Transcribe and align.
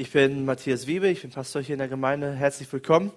Ich 0.00 0.12
bin 0.12 0.46
Matthias 0.46 0.86
Wiebe, 0.86 1.08
ich 1.08 1.20
bin 1.20 1.30
Pastor 1.30 1.60
hier 1.60 1.74
in 1.74 1.78
der 1.78 1.88
Gemeinde. 1.88 2.32
Herzlich 2.32 2.72
willkommen. 2.72 3.12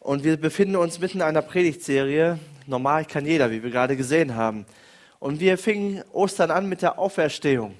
Und 0.00 0.24
wir 0.24 0.36
befinden 0.36 0.74
uns 0.74 0.98
mitten 0.98 1.18
in 1.18 1.22
einer 1.22 1.40
Predigtserie. 1.40 2.40
Normal 2.66 3.04
kann 3.04 3.24
jeder, 3.24 3.52
wie 3.52 3.62
wir 3.62 3.70
gerade 3.70 3.96
gesehen 3.96 4.34
haben. 4.34 4.66
Und 5.20 5.38
wir 5.38 5.56
fingen 5.56 6.02
Ostern 6.12 6.50
an 6.50 6.68
mit 6.68 6.82
der 6.82 6.98
Auferstehung. 6.98 7.76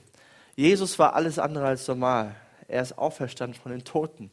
Jesus 0.55 0.97
war 1.01 1.17
alles 1.17 1.41
andere 1.41 1.67
als 1.67 1.89
normal. 1.89 2.37
Er 2.69 2.83
ist 2.83 2.97
auferstanden 2.97 3.61
von 3.61 3.73
den 3.73 3.83
Toten. 3.83 4.31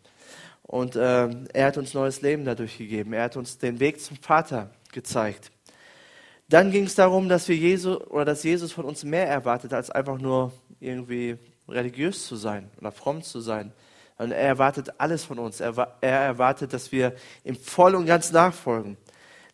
Und 0.61 0.95
äh, 0.95 1.29
er 1.51 1.65
hat 1.65 1.77
uns 1.79 1.95
neues 1.95 2.21
Leben 2.21 2.45
dadurch 2.45 2.77
gegeben. 2.77 3.13
Er 3.13 3.23
hat 3.23 3.35
uns 3.35 3.57
den 3.57 3.79
Weg 3.79 3.99
zum 3.99 4.15
Vater 4.17 4.69
gezeigt. 4.91 5.51
Dann 6.49 6.69
ging 6.69 6.83
es 6.83 6.93
darum, 6.93 7.29
dass 7.29 7.47
wir 7.47 7.55
Jesus 7.55 7.99
oder 8.11 8.25
dass 8.25 8.43
Jesus 8.43 8.73
von 8.73 8.85
uns 8.85 9.03
mehr 9.03 9.25
erwartet, 9.27 9.73
als 9.73 9.89
einfach 9.89 10.19
nur 10.19 10.51
irgendwie 10.79 11.39
religiös 11.71 12.25
zu 12.25 12.35
sein 12.35 12.69
oder 12.79 12.91
fromm 12.91 13.23
zu 13.23 13.39
sein. 13.39 13.73
Und 14.17 14.31
er 14.31 14.47
erwartet 14.47 14.99
alles 14.99 15.23
von 15.23 15.39
uns. 15.39 15.59
Er, 15.59 15.95
er 16.01 16.19
erwartet, 16.19 16.73
dass 16.73 16.91
wir 16.91 17.15
ihm 17.43 17.55
voll 17.55 17.95
und 17.95 18.05
ganz 18.05 18.31
nachfolgen. 18.31 18.97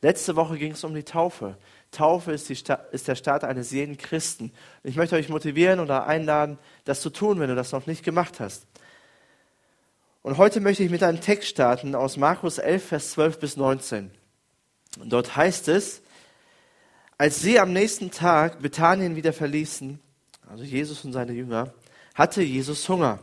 Letzte 0.02 0.36
Woche 0.36 0.58
ging 0.58 0.74
es 0.74 0.84
um 0.84 0.94
die 0.94 1.04
Taufe. 1.04 1.58
Taufe 1.92 2.34
ist, 2.34 2.50
die, 2.50 2.58
ist 2.92 3.08
der 3.08 3.16
Start 3.16 3.44
eines 3.44 3.72
jeden 3.72 3.98
Christen. 3.98 4.52
Ich 4.84 4.96
möchte 4.96 5.16
euch 5.16 5.30
motivieren 5.30 5.80
oder 5.80 6.06
einladen, 6.06 6.60
das 6.86 7.02
zu 7.02 7.10
tun, 7.10 7.40
wenn 7.40 7.50
du 7.50 7.56
das 7.56 7.72
noch 7.72 7.88
nicht 7.88 8.04
gemacht 8.04 8.40
hast. 8.40 8.68
Und 10.22 10.38
heute 10.38 10.60
möchte 10.60 10.84
ich 10.84 10.92
mit 10.92 11.04
einem 11.04 11.22
Text 11.22 11.48
starten 11.48 11.96
aus 11.96 12.18
Markus 12.18 12.58
11, 12.58 12.86
Vers 12.86 13.12
12 13.12 13.40
bis 13.40 13.56
19. 13.56 14.12
Und 15.00 15.14
dort 15.14 15.36
heißt 15.36 15.70
es, 15.70 16.02
als 17.18 17.40
sie 17.40 17.60
am 17.60 17.72
nächsten 17.72 18.12
Tag 18.12 18.62
Bethanien 18.62 19.16
wieder 19.16 19.32
verließen, 19.32 20.00
also 20.50 20.64
Jesus 20.64 21.04
und 21.06 21.14
seine 21.14 21.32
Jünger, 21.32 21.74
hatte 22.18 22.42
Jesus 22.42 22.90
Hunger. 22.90 23.20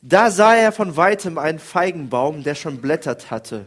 Da 0.00 0.30
sah 0.30 0.54
er 0.54 0.70
von 0.70 0.96
weitem 0.96 1.36
einen 1.36 1.58
Feigenbaum, 1.58 2.44
der 2.44 2.54
schon 2.54 2.80
blättert 2.80 3.32
hatte. 3.32 3.66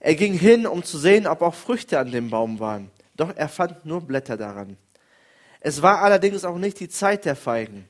Er 0.00 0.14
ging 0.14 0.32
hin, 0.32 0.66
um 0.66 0.82
zu 0.82 0.98
sehen, 0.98 1.26
ob 1.26 1.42
auch 1.42 1.54
Früchte 1.54 1.98
an 1.98 2.10
dem 2.10 2.30
Baum 2.30 2.58
waren. 2.60 2.90
Doch 3.14 3.36
er 3.36 3.50
fand 3.50 3.84
nur 3.84 4.00
Blätter 4.00 4.38
daran. 4.38 4.78
Es 5.60 5.82
war 5.82 6.00
allerdings 6.00 6.44
auch 6.44 6.56
nicht 6.56 6.80
die 6.80 6.88
Zeit 6.88 7.26
der 7.26 7.36
Feigen. 7.36 7.86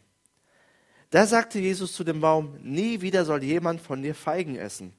Da 1.11 1.27
sagte 1.27 1.61
Jesus 1.61 1.93
zu 1.93 2.03
dem 2.03 2.21
Baum, 2.21 2.57
nie 2.61 3.01
wieder 3.01 3.25
soll 3.25 3.45
jemand 3.45 3.81
von 3.81 4.03
dir 4.03 4.17
Feigen 4.17 4.57
essen. 4.57 4.93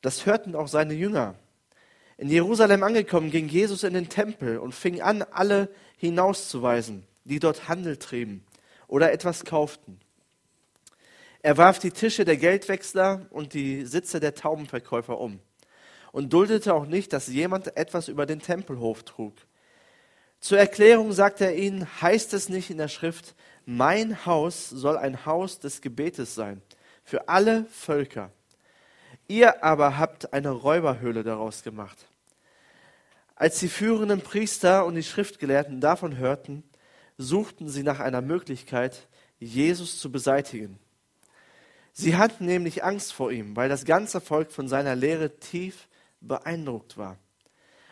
Das 0.00 0.24
hörten 0.24 0.56
auch 0.56 0.68
seine 0.68 0.94
Jünger. 0.94 1.34
In 2.16 2.30
Jerusalem 2.30 2.82
angekommen, 2.82 3.30
ging 3.30 3.48
Jesus 3.48 3.84
in 3.84 3.92
den 3.92 4.08
Tempel 4.08 4.58
und 4.58 4.74
fing 4.74 5.02
an, 5.02 5.22
alle 5.30 5.68
hinauszuweisen, 5.98 7.04
die 7.24 7.38
dort 7.38 7.68
Handel 7.68 7.98
trieben 7.98 8.44
oder 8.92 9.10
etwas 9.10 9.46
kauften. 9.46 9.98
Er 11.40 11.56
warf 11.56 11.78
die 11.78 11.92
Tische 11.92 12.26
der 12.26 12.36
Geldwechsler 12.36 13.26
und 13.30 13.54
die 13.54 13.86
Sitze 13.86 14.20
der 14.20 14.34
Taubenverkäufer 14.34 15.18
um 15.18 15.40
und 16.12 16.34
duldete 16.34 16.74
auch 16.74 16.84
nicht, 16.84 17.14
dass 17.14 17.26
jemand 17.26 17.74
etwas 17.78 18.08
über 18.08 18.26
den 18.26 18.40
Tempelhof 18.40 19.02
trug. 19.04 19.32
Zur 20.40 20.58
Erklärung 20.58 21.12
sagte 21.12 21.46
er 21.46 21.56
ihnen, 21.56 21.88
heißt 22.02 22.34
es 22.34 22.50
nicht 22.50 22.68
in 22.68 22.76
der 22.76 22.88
Schrift, 22.88 23.34
mein 23.64 24.26
Haus 24.26 24.68
soll 24.68 24.98
ein 24.98 25.24
Haus 25.24 25.58
des 25.58 25.80
Gebetes 25.80 26.34
sein, 26.34 26.60
für 27.02 27.30
alle 27.30 27.64
Völker. 27.70 28.30
Ihr 29.26 29.64
aber 29.64 29.96
habt 29.96 30.34
eine 30.34 30.50
Räuberhöhle 30.50 31.22
daraus 31.22 31.62
gemacht. 31.62 31.96
Als 33.36 33.58
die 33.58 33.68
führenden 33.68 34.20
Priester 34.20 34.84
und 34.84 34.96
die 34.96 35.02
Schriftgelehrten 35.02 35.80
davon 35.80 36.18
hörten, 36.18 36.62
suchten 37.22 37.68
sie 37.68 37.82
nach 37.82 38.00
einer 38.00 38.20
Möglichkeit, 38.20 39.08
Jesus 39.38 39.98
zu 39.98 40.12
beseitigen. 40.12 40.78
Sie 41.92 42.16
hatten 42.16 42.46
nämlich 42.46 42.84
Angst 42.84 43.12
vor 43.12 43.30
ihm, 43.30 43.54
weil 43.56 43.68
das 43.68 43.84
ganze 43.84 44.20
Volk 44.20 44.50
von 44.50 44.68
seiner 44.68 44.96
Lehre 44.96 45.38
tief 45.38 45.88
beeindruckt 46.20 46.96
war. 46.96 47.18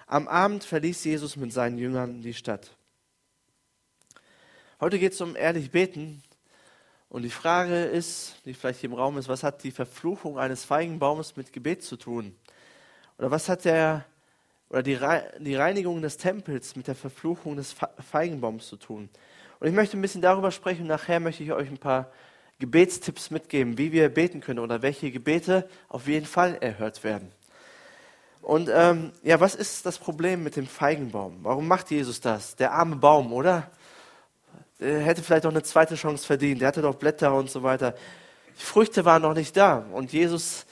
Am 0.06 0.26
Abend 0.26 0.64
verließ 0.64 1.04
Jesus 1.04 1.36
mit 1.36 1.52
seinen 1.52 1.78
Jüngern 1.78 2.22
die 2.22 2.34
Stadt. 2.34 2.76
Heute 4.80 4.98
geht 4.98 5.12
es 5.12 5.20
um 5.20 5.36
ehrlich 5.36 5.70
beten. 5.70 6.22
Und 7.10 7.22
die 7.22 7.30
Frage 7.30 7.84
ist, 7.84 8.36
die 8.44 8.54
vielleicht 8.54 8.80
hier 8.80 8.90
im 8.90 8.96
Raum 8.96 9.18
ist, 9.18 9.28
was 9.28 9.42
hat 9.42 9.62
die 9.64 9.72
Verfluchung 9.72 10.38
eines 10.38 10.64
Feigenbaumes 10.64 11.36
mit 11.36 11.52
Gebet 11.52 11.82
zu 11.82 11.96
tun? 11.96 12.36
Oder 13.18 13.30
was 13.30 13.48
hat 13.48 13.64
der 13.64 14.06
oder 14.70 14.82
die, 14.82 14.98
die 15.40 15.56
Reinigung 15.56 16.00
des 16.00 16.16
Tempels 16.16 16.76
mit 16.76 16.86
der 16.86 16.94
Verfluchung 16.94 17.56
des 17.56 17.74
Feigenbaums 18.10 18.68
zu 18.68 18.76
tun. 18.76 19.10
Und 19.58 19.68
ich 19.68 19.74
möchte 19.74 19.98
ein 19.98 20.02
bisschen 20.02 20.22
darüber 20.22 20.52
sprechen 20.52 20.82
und 20.82 20.88
nachher 20.88 21.20
möchte 21.20 21.42
ich 21.42 21.52
euch 21.52 21.68
ein 21.68 21.78
paar 21.78 22.10
Gebetstipps 22.60 23.30
mitgeben, 23.30 23.78
wie 23.78 23.90
wir 23.92 24.08
beten 24.08 24.40
können 24.40 24.60
oder 24.60 24.80
welche 24.82 25.10
Gebete 25.10 25.68
auf 25.88 26.06
jeden 26.06 26.26
Fall 26.26 26.56
erhört 26.60 27.02
werden. 27.04 27.30
Und 28.42 28.70
ähm, 28.72 29.12
ja, 29.22 29.40
was 29.40 29.54
ist 29.54 29.84
das 29.84 29.98
Problem 29.98 30.42
mit 30.42 30.56
dem 30.56 30.66
Feigenbaum? 30.66 31.40
Warum 31.42 31.68
macht 31.68 31.90
Jesus 31.90 32.20
das? 32.20 32.56
Der 32.56 32.72
arme 32.72 32.96
Baum, 32.96 33.32
oder? 33.32 33.70
Er 34.78 35.00
hätte 35.00 35.22
vielleicht 35.22 35.44
auch 35.44 35.50
eine 35.50 35.62
zweite 35.62 35.94
Chance 35.94 36.26
verdient. 36.26 36.60
Der 36.60 36.68
hatte 36.68 36.80
doch 36.80 36.94
Blätter 36.94 37.34
und 37.34 37.50
so 37.50 37.62
weiter. 37.62 37.94
Die 38.58 38.64
Früchte 38.64 39.04
waren 39.04 39.22
noch 39.22 39.34
nicht 39.34 39.56
da. 39.56 39.84
Und 39.92 40.12
Jesus 40.12 40.64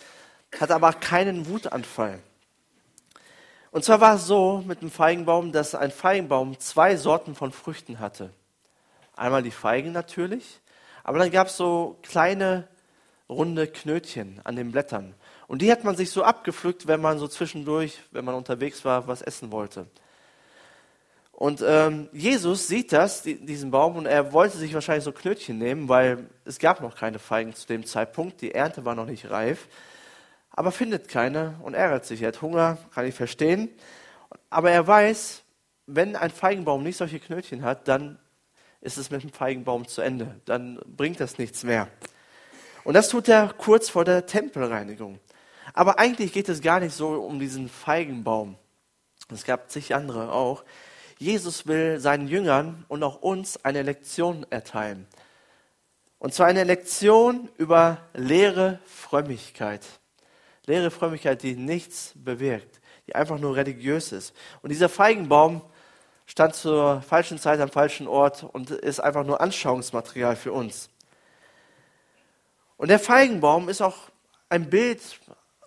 hat 0.58 0.70
aber 0.70 0.94
keinen 0.94 1.46
Wutanfall. 1.46 2.20
Und 3.70 3.84
zwar 3.84 4.00
war 4.00 4.14
es 4.14 4.26
so 4.26 4.62
mit 4.66 4.80
dem 4.80 4.90
Feigenbaum, 4.90 5.52
dass 5.52 5.74
ein 5.74 5.90
Feigenbaum 5.90 6.58
zwei 6.58 6.96
Sorten 6.96 7.34
von 7.34 7.52
Früchten 7.52 8.00
hatte. 8.00 8.30
Einmal 9.16 9.42
die 9.42 9.50
Feigen 9.50 9.92
natürlich, 9.92 10.60
aber 11.04 11.18
dann 11.18 11.30
gab 11.30 11.48
es 11.48 11.56
so 11.56 11.98
kleine 12.02 12.68
runde 13.28 13.66
Knötchen 13.66 14.40
an 14.44 14.56
den 14.56 14.72
Blättern. 14.72 15.14
Und 15.48 15.60
die 15.60 15.70
hat 15.70 15.84
man 15.84 15.96
sich 15.96 16.10
so 16.10 16.22
abgepflückt, 16.22 16.86
wenn 16.86 17.00
man 17.00 17.18
so 17.18 17.28
zwischendurch, 17.28 17.98
wenn 18.10 18.24
man 18.24 18.34
unterwegs 18.34 18.84
war, 18.84 19.06
was 19.06 19.22
essen 19.22 19.52
wollte. 19.52 19.86
Und 21.32 21.62
ähm, 21.64 22.08
Jesus 22.12 22.68
sieht 22.68 22.92
das, 22.92 23.22
die, 23.22 23.34
diesen 23.44 23.70
Baum, 23.70 23.96
und 23.96 24.06
er 24.06 24.32
wollte 24.32 24.56
sich 24.56 24.74
wahrscheinlich 24.74 25.04
so 25.04 25.12
Knötchen 25.12 25.58
nehmen, 25.58 25.88
weil 25.88 26.26
es 26.44 26.58
gab 26.58 26.80
noch 26.80 26.96
keine 26.96 27.18
Feigen 27.18 27.54
zu 27.54 27.66
dem 27.66 27.86
Zeitpunkt, 27.86 28.40
die 28.40 28.52
Ernte 28.52 28.84
war 28.84 28.94
noch 28.94 29.06
nicht 29.06 29.30
reif 29.30 29.68
aber 30.58 30.72
findet 30.72 31.06
keine 31.06 31.54
und 31.62 31.74
ärgert 31.74 32.04
sich. 32.04 32.20
Er 32.20 32.28
hat 32.28 32.42
Hunger, 32.42 32.78
kann 32.92 33.06
ich 33.06 33.14
verstehen. 33.14 33.70
Aber 34.50 34.72
er 34.72 34.84
weiß, 34.84 35.44
wenn 35.86 36.16
ein 36.16 36.32
Feigenbaum 36.32 36.82
nicht 36.82 36.96
solche 36.96 37.20
Knötchen 37.20 37.62
hat, 37.62 37.86
dann 37.86 38.18
ist 38.80 38.98
es 38.98 39.12
mit 39.12 39.22
dem 39.22 39.32
Feigenbaum 39.32 39.86
zu 39.86 40.00
Ende. 40.00 40.40
Dann 40.46 40.80
bringt 40.84 41.20
das 41.20 41.38
nichts 41.38 41.62
mehr. 41.62 41.86
Und 42.82 42.94
das 42.94 43.08
tut 43.08 43.28
er 43.28 43.54
kurz 43.56 43.88
vor 43.88 44.04
der 44.04 44.26
Tempelreinigung. 44.26 45.20
Aber 45.74 46.00
eigentlich 46.00 46.32
geht 46.32 46.48
es 46.48 46.60
gar 46.60 46.80
nicht 46.80 46.96
so 46.96 47.10
um 47.10 47.38
diesen 47.38 47.68
Feigenbaum. 47.68 48.56
Es 49.32 49.44
gab 49.44 49.70
zig 49.70 49.94
andere 49.94 50.32
auch. 50.32 50.64
Jesus 51.18 51.68
will 51.68 52.00
seinen 52.00 52.26
Jüngern 52.26 52.84
und 52.88 53.04
auch 53.04 53.22
uns 53.22 53.64
eine 53.64 53.82
Lektion 53.82 54.44
erteilen. 54.50 55.06
Und 56.18 56.34
zwar 56.34 56.48
eine 56.48 56.64
Lektion 56.64 57.48
über 57.58 57.98
leere 58.12 58.80
Frömmigkeit. 58.86 59.82
Leere 60.68 60.90
Frömmigkeit, 60.90 61.42
die 61.42 61.56
nichts 61.56 62.12
bewirkt, 62.14 62.80
die 63.06 63.14
einfach 63.14 63.38
nur 63.38 63.56
religiös 63.56 64.12
ist. 64.12 64.34
Und 64.62 64.70
dieser 64.70 64.88
Feigenbaum 64.88 65.62
stand 66.26 66.54
zur 66.54 67.00
falschen 67.02 67.38
Zeit 67.38 67.58
am 67.60 67.70
falschen 67.70 68.06
Ort 68.06 68.44
und 68.44 68.70
ist 68.70 69.00
einfach 69.00 69.24
nur 69.24 69.40
Anschauungsmaterial 69.40 70.36
für 70.36 70.52
uns. 70.52 70.90
Und 72.76 72.88
der 72.88 72.98
Feigenbaum 72.98 73.68
ist 73.68 73.80
auch 73.80 73.96
ein 74.50 74.70
Bild 74.70 75.00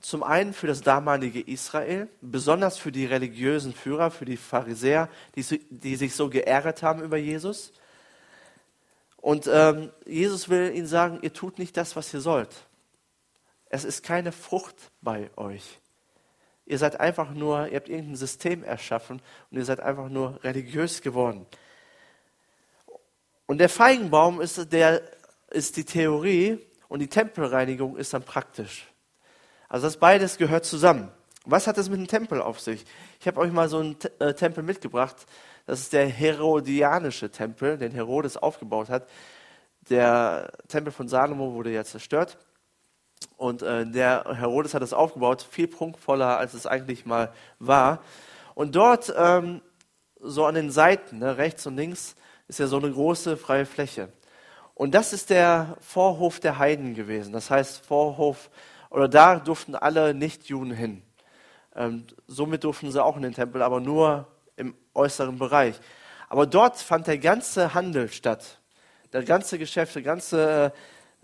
zum 0.01 0.23
einen 0.23 0.53
für 0.53 0.67
das 0.67 0.81
damalige 0.81 1.41
Israel, 1.41 2.07
besonders 2.21 2.77
für 2.77 2.91
die 2.91 3.05
religiösen 3.05 3.73
Führer, 3.73 4.11
für 4.11 4.25
die 4.25 4.37
Pharisäer, 4.37 5.09
die, 5.35 5.43
die 5.69 5.95
sich 5.95 6.15
so 6.15 6.29
geärgert 6.29 6.83
haben 6.83 7.01
über 7.01 7.17
Jesus. 7.17 7.73
Und 9.17 9.47
ähm, 9.51 9.91
Jesus 10.05 10.49
will 10.49 10.75
ihnen 10.75 10.87
sagen, 10.87 11.19
ihr 11.21 11.33
tut 11.33 11.59
nicht 11.59 11.77
das, 11.77 11.95
was 11.95 12.13
ihr 12.13 12.21
sollt. 12.21 12.67
Es 13.73 13.85
ist 13.85 14.03
keine 14.03 14.33
Frucht 14.33 14.91
bei 15.01 15.29
euch. 15.37 15.79
Ihr 16.65 16.77
seid 16.77 16.99
einfach 16.99 17.31
nur, 17.31 17.69
ihr 17.69 17.77
habt 17.77 17.87
irgendein 17.87 18.17
System 18.17 18.65
erschaffen 18.65 19.21
und 19.49 19.57
ihr 19.57 19.63
seid 19.63 19.79
einfach 19.79 20.09
nur 20.09 20.43
religiös 20.43 21.01
geworden. 21.01 21.45
Und 23.45 23.59
der 23.59 23.69
Feigenbaum 23.69 24.41
ist, 24.41 24.73
der, 24.73 25.01
ist 25.51 25.77
die 25.77 25.85
Theorie 25.85 26.59
und 26.89 26.99
die 26.99 27.07
Tempelreinigung 27.07 27.95
ist 27.95 28.13
dann 28.13 28.23
praktisch. 28.23 28.91
Also 29.69 29.87
das 29.87 29.95
beides 29.95 30.37
gehört 30.37 30.65
zusammen. 30.65 31.09
Was 31.45 31.65
hat 31.65 31.77
es 31.77 31.89
mit 31.89 31.97
dem 31.97 32.07
Tempel 32.07 32.41
auf 32.41 32.59
sich? 32.59 32.83
Ich 33.21 33.27
habe 33.27 33.39
euch 33.39 33.53
mal 33.53 33.69
so 33.69 33.79
einen 33.79 33.95
äh, 34.19 34.33
Tempel 34.33 34.63
mitgebracht. 34.63 35.15
Das 35.65 35.79
ist 35.79 35.93
der 35.93 36.07
Herodianische 36.07 37.31
Tempel, 37.31 37.77
den 37.77 37.93
Herodes 37.93 38.35
aufgebaut 38.35 38.89
hat. 38.89 39.07
Der 39.89 40.51
Tempel 40.67 40.91
von 40.91 41.07
Salomo 41.07 41.53
wurde 41.53 41.71
ja 41.71 41.85
zerstört. 41.85 42.37
Und 43.37 43.63
äh, 43.63 43.85
der 43.85 44.25
Herodes 44.35 44.73
hat 44.73 44.83
es 44.83 44.93
aufgebaut, 44.93 45.45
viel 45.49 45.67
prunkvoller, 45.67 46.37
als 46.37 46.53
es 46.53 46.67
eigentlich 46.67 47.05
mal 47.05 47.33
war. 47.59 48.03
Und 48.53 48.75
dort, 48.75 49.13
ähm, 49.17 49.61
so 50.19 50.45
an 50.45 50.55
den 50.55 50.69
Seiten, 50.69 51.19
ne, 51.19 51.37
rechts 51.37 51.65
und 51.65 51.75
links, 51.75 52.15
ist 52.47 52.59
ja 52.59 52.67
so 52.67 52.77
eine 52.77 52.91
große 52.91 53.37
freie 53.37 53.65
Fläche. 53.65 54.09
Und 54.75 54.93
das 54.93 55.13
ist 55.13 55.29
der 55.29 55.77
Vorhof 55.79 56.39
der 56.39 56.57
Heiden 56.57 56.93
gewesen. 56.93 57.33
Das 57.33 57.49
heißt, 57.49 57.85
Vorhof, 57.85 58.49
oder 58.89 59.07
da 59.07 59.39
durften 59.39 59.75
alle 59.75 60.13
Nichtjuden 60.13 60.73
hin. 60.73 61.01
Ähm, 61.75 62.05
somit 62.27 62.63
durften 62.63 62.91
sie 62.91 63.03
auch 63.03 63.15
in 63.15 63.23
den 63.23 63.33
Tempel, 63.33 63.61
aber 63.61 63.79
nur 63.79 64.27
im 64.55 64.75
äußeren 64.93 65.37
Bereich. 65.37 65.79
Aber 66.29 66.45
dort 66.45 66.77
fand 66.77 67.07
der 67.07 67.17
ganze 67.17 67.73
Handel 67.73 68.09
statt. 68.09 68.59
Der 69.13 69.23
ganze 69.23 69.57
Geschäft, 69.57 69.95
der 69.95 70.01
ganze 70.01 70.73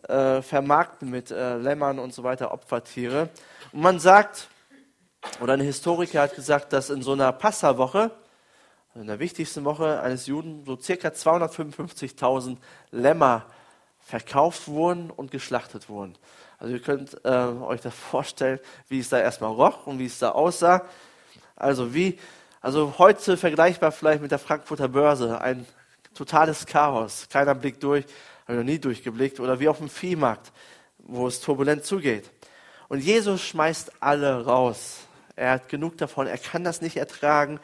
äh, 0.08 0.42
Vermarkten 0.42 1.10
mit 1.10 1.32
äh, 1.32 1.58
Lämmern 1.58 2.00
und 2.00 2.14
so 2.14 2.24
weiter, 2.24 2.52
Opfertiere. 2.52 3.30
Und 3.72 3.82
man 3.82 4.00
sagt, 4.00 4.48
oder 5.42 5.54
ein 5.54 5.62
Historiker 5.62 6.22
hat 6.22 6.36
gesagt, 6.36 6.74
dass 6.74 6.90
in 6.90 7.02
so 7.02 7.14
einer 7.14 7.32
Passawoche, 7.32 8.12
in 8.96 9.08
der 9.08 9.20
wichtigsten 9.20 9.64
Woche 9.66 10.02
eines 10.02 10.26
Juden, 10.28 10.64
so 10.66 10.78
circa 10.80 11.10
255.000 11.10 12.58
Lämmer 12.92 13.46
verkauft 14.00 14.68
wurden 14.68 15.12
und 15.12 15.32
geschlachtet 15.32 15.90
wurden. 15.90 16.18
Also 16.58 16.74
ihr 16.74 16.82
könnt 16.82 17.24
äh, 17.24 17.30
euch 17.30 17.82
das 17.82 17.94
vorstellen, 17.94 18.60
wie 18.88 19.00
es 19.00 19.10
da 19.10 19.20
erstmal 19.20 19.52
roch 19.52 19.86
und 19.86 20.00
wie 20.00 20.06
es 20.06 20.18
da 20.18 20.32
aussah. 20.32 20.86
Also 21.56 21.94
wie, 21.94 22.18
also 22.62 22.96
heute 22.98 23.38
vergleichbar 23.38 23.92
vielleicht 23.92 24.22
mit 24.22 24.32
der 24.32 24.40
Frankfurter 24.40 24.88
Börse, 24.88 25.40
ein 25.42 25.68
totales 26.16 26.66
Chaos. 26.66 27.28
Keiner 27.30 27.54
blickt 27.54 27.84
durch, 27.84 28.06
habe 28.48 28.54
ich 28.54 28.66
noch 28.66 28.72
nie 28.72 28.80
durchgeblickt. 28.80 29.40
Oder 29.40 29.60
wie 29.60 29.68
auf 29.68 29.80
dem 29.80 29.90
Viehmarkt, 29.90 30.54
wo 31.00 31.28
es 31.28 31.42
turbulent 31.42 31.86
zugeht. 31.86 32.30
Und 32.88 33.00
Jesus 33.00 33.42
schmeißt 33.44 34.02
alle 34.02 34.46
raus. 34.46 35.00
Er 35.36 35.52
hat 35.52 35.70
genug 35.70 35.98
davon, 35.98 36.28
er 36.28 36.38
kann 36.38 36.64
das 36.64 36.82
nicht 36.82 36.96
ertragen. 36.96 37.60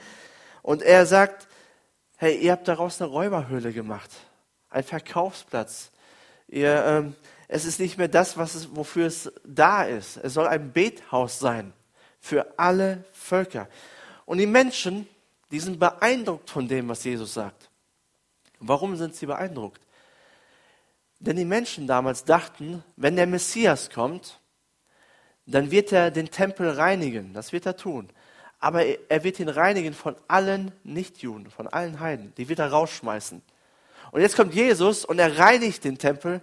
Und 0.62 0.81
er 0.81 1.06
sagt, 1.06 1.47
hey, 2.18 2.38
ihr 2.38 2.51
habt 2.51 2.68
daraus 2.68 3.01
eine 3.01 3.09
Räuberhöhle 3.09 3.74
gemacht, 3.74 4.12
ein 4.69 4.83
Verkaufsplatz. 4.83 5.91
Ihr, 6.47 6.83
ähm, 6.85 7.15
es 7.47 7.65
ist 7.65 7.80
nicht 7.80 7.97
mehr 7.97 8.09
das, 8.09 8.38
was 8.38 8.56
es, 8.56 8.75
wofür 8.75 9.07
es 9.07 9.31
da 9.45 9.83
ist. 9.83 10.18
Es 10.18 10.33
soll 10.33 10.47
ein 10.47 10.71
Bethaus 10.71 11.39
sein 11.39 11.74
für 12.19 12.59
alle 12.59 13.06
Völker. 13.12 13.68
Und 14.25 14.38
die 14.38 14.45
Menschen, 14.45 15.07
die 15.51 15.59
sind 15.59 15.80
beeindruckt 15.80 16.50
von 16.50 16.68
dem, 16.68 16.89
was 16.89 17.03
Jesus 17.03 17.33
sagt. 17.33 17.69
Warum 18.59 18.95
sind 18.95 19.15
sie 19.15 19.25
beeindruckt? 19.25 19.81
Denn 21.23 21.37
die 21.37 21.45
Menschen 21.45 21.87
damals 21.87 22.25
dachten, 22.25 22.83
wenn 22.97 23.15
der 23.15 23.27
Messias 23.27 23.89
kommt, 23.89 24.41
dann 25.45 25.71
wird 25.71 25.93
er 25.93 26.11
den 26.11 26.29
Tempel 26.29 26.69
reinigen. 26.69 27.33
Das 27.33 27.53
wird 27.53 27.65
er 27.65 27.77
tun. 27.77 28.09
Aber 28.59 28.83
er 28.85 29.23
wird 29.23 29.39
ihn 29.39 29.47
reinigen 29.47 29.93
von 29.93 30.17
allen 30.27 30.73
Nichtjuden, 30.83 31.49
von 31.49 31.67
allen 31.69 32.01
Heiden. 32.01 32.33
Die 32.35 32.49
wird 32.49 32.59
er 32.59 32.71
rausschmeißen. 32.71 33.41
Und 34.11 34.21
jetzt 34.21 34.35
kommt 34.35 34.53
Jesus 34.53 35.05
und 35.05 35.17
er 35.17 35.39
reinigt 35.39 35.85
den 35.85 35.97
Tempel, 35.97 36.41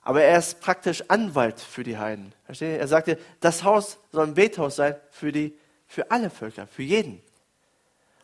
aber 0.00 0.22
er 0.22 0.38
ist 0.38 0.60
praktisch 0.60 1.04
Anwalt 1.08 1.60
für 1.60 1.84
die 1.84 1.98
Heiden. 1.98 2.34
Versteht 2.46 2.70
ihr? 2.70 2.80
Er 2.80 2.88
sagte, 2.88 3.18
das 3.40 3.62
Haus 3.62 3.98
soll 4.10 4.26
ein 4.26 4.34
Bethaus 4.34 4.76
sein 4.76 4.96
für, 5.10 5.32
die, 5.32 5.54
für 5.86 6.10
alle 6.10 6.30
Völker, 6.30 6.66
für 6.66 6.82
jeden. 6.82 7.22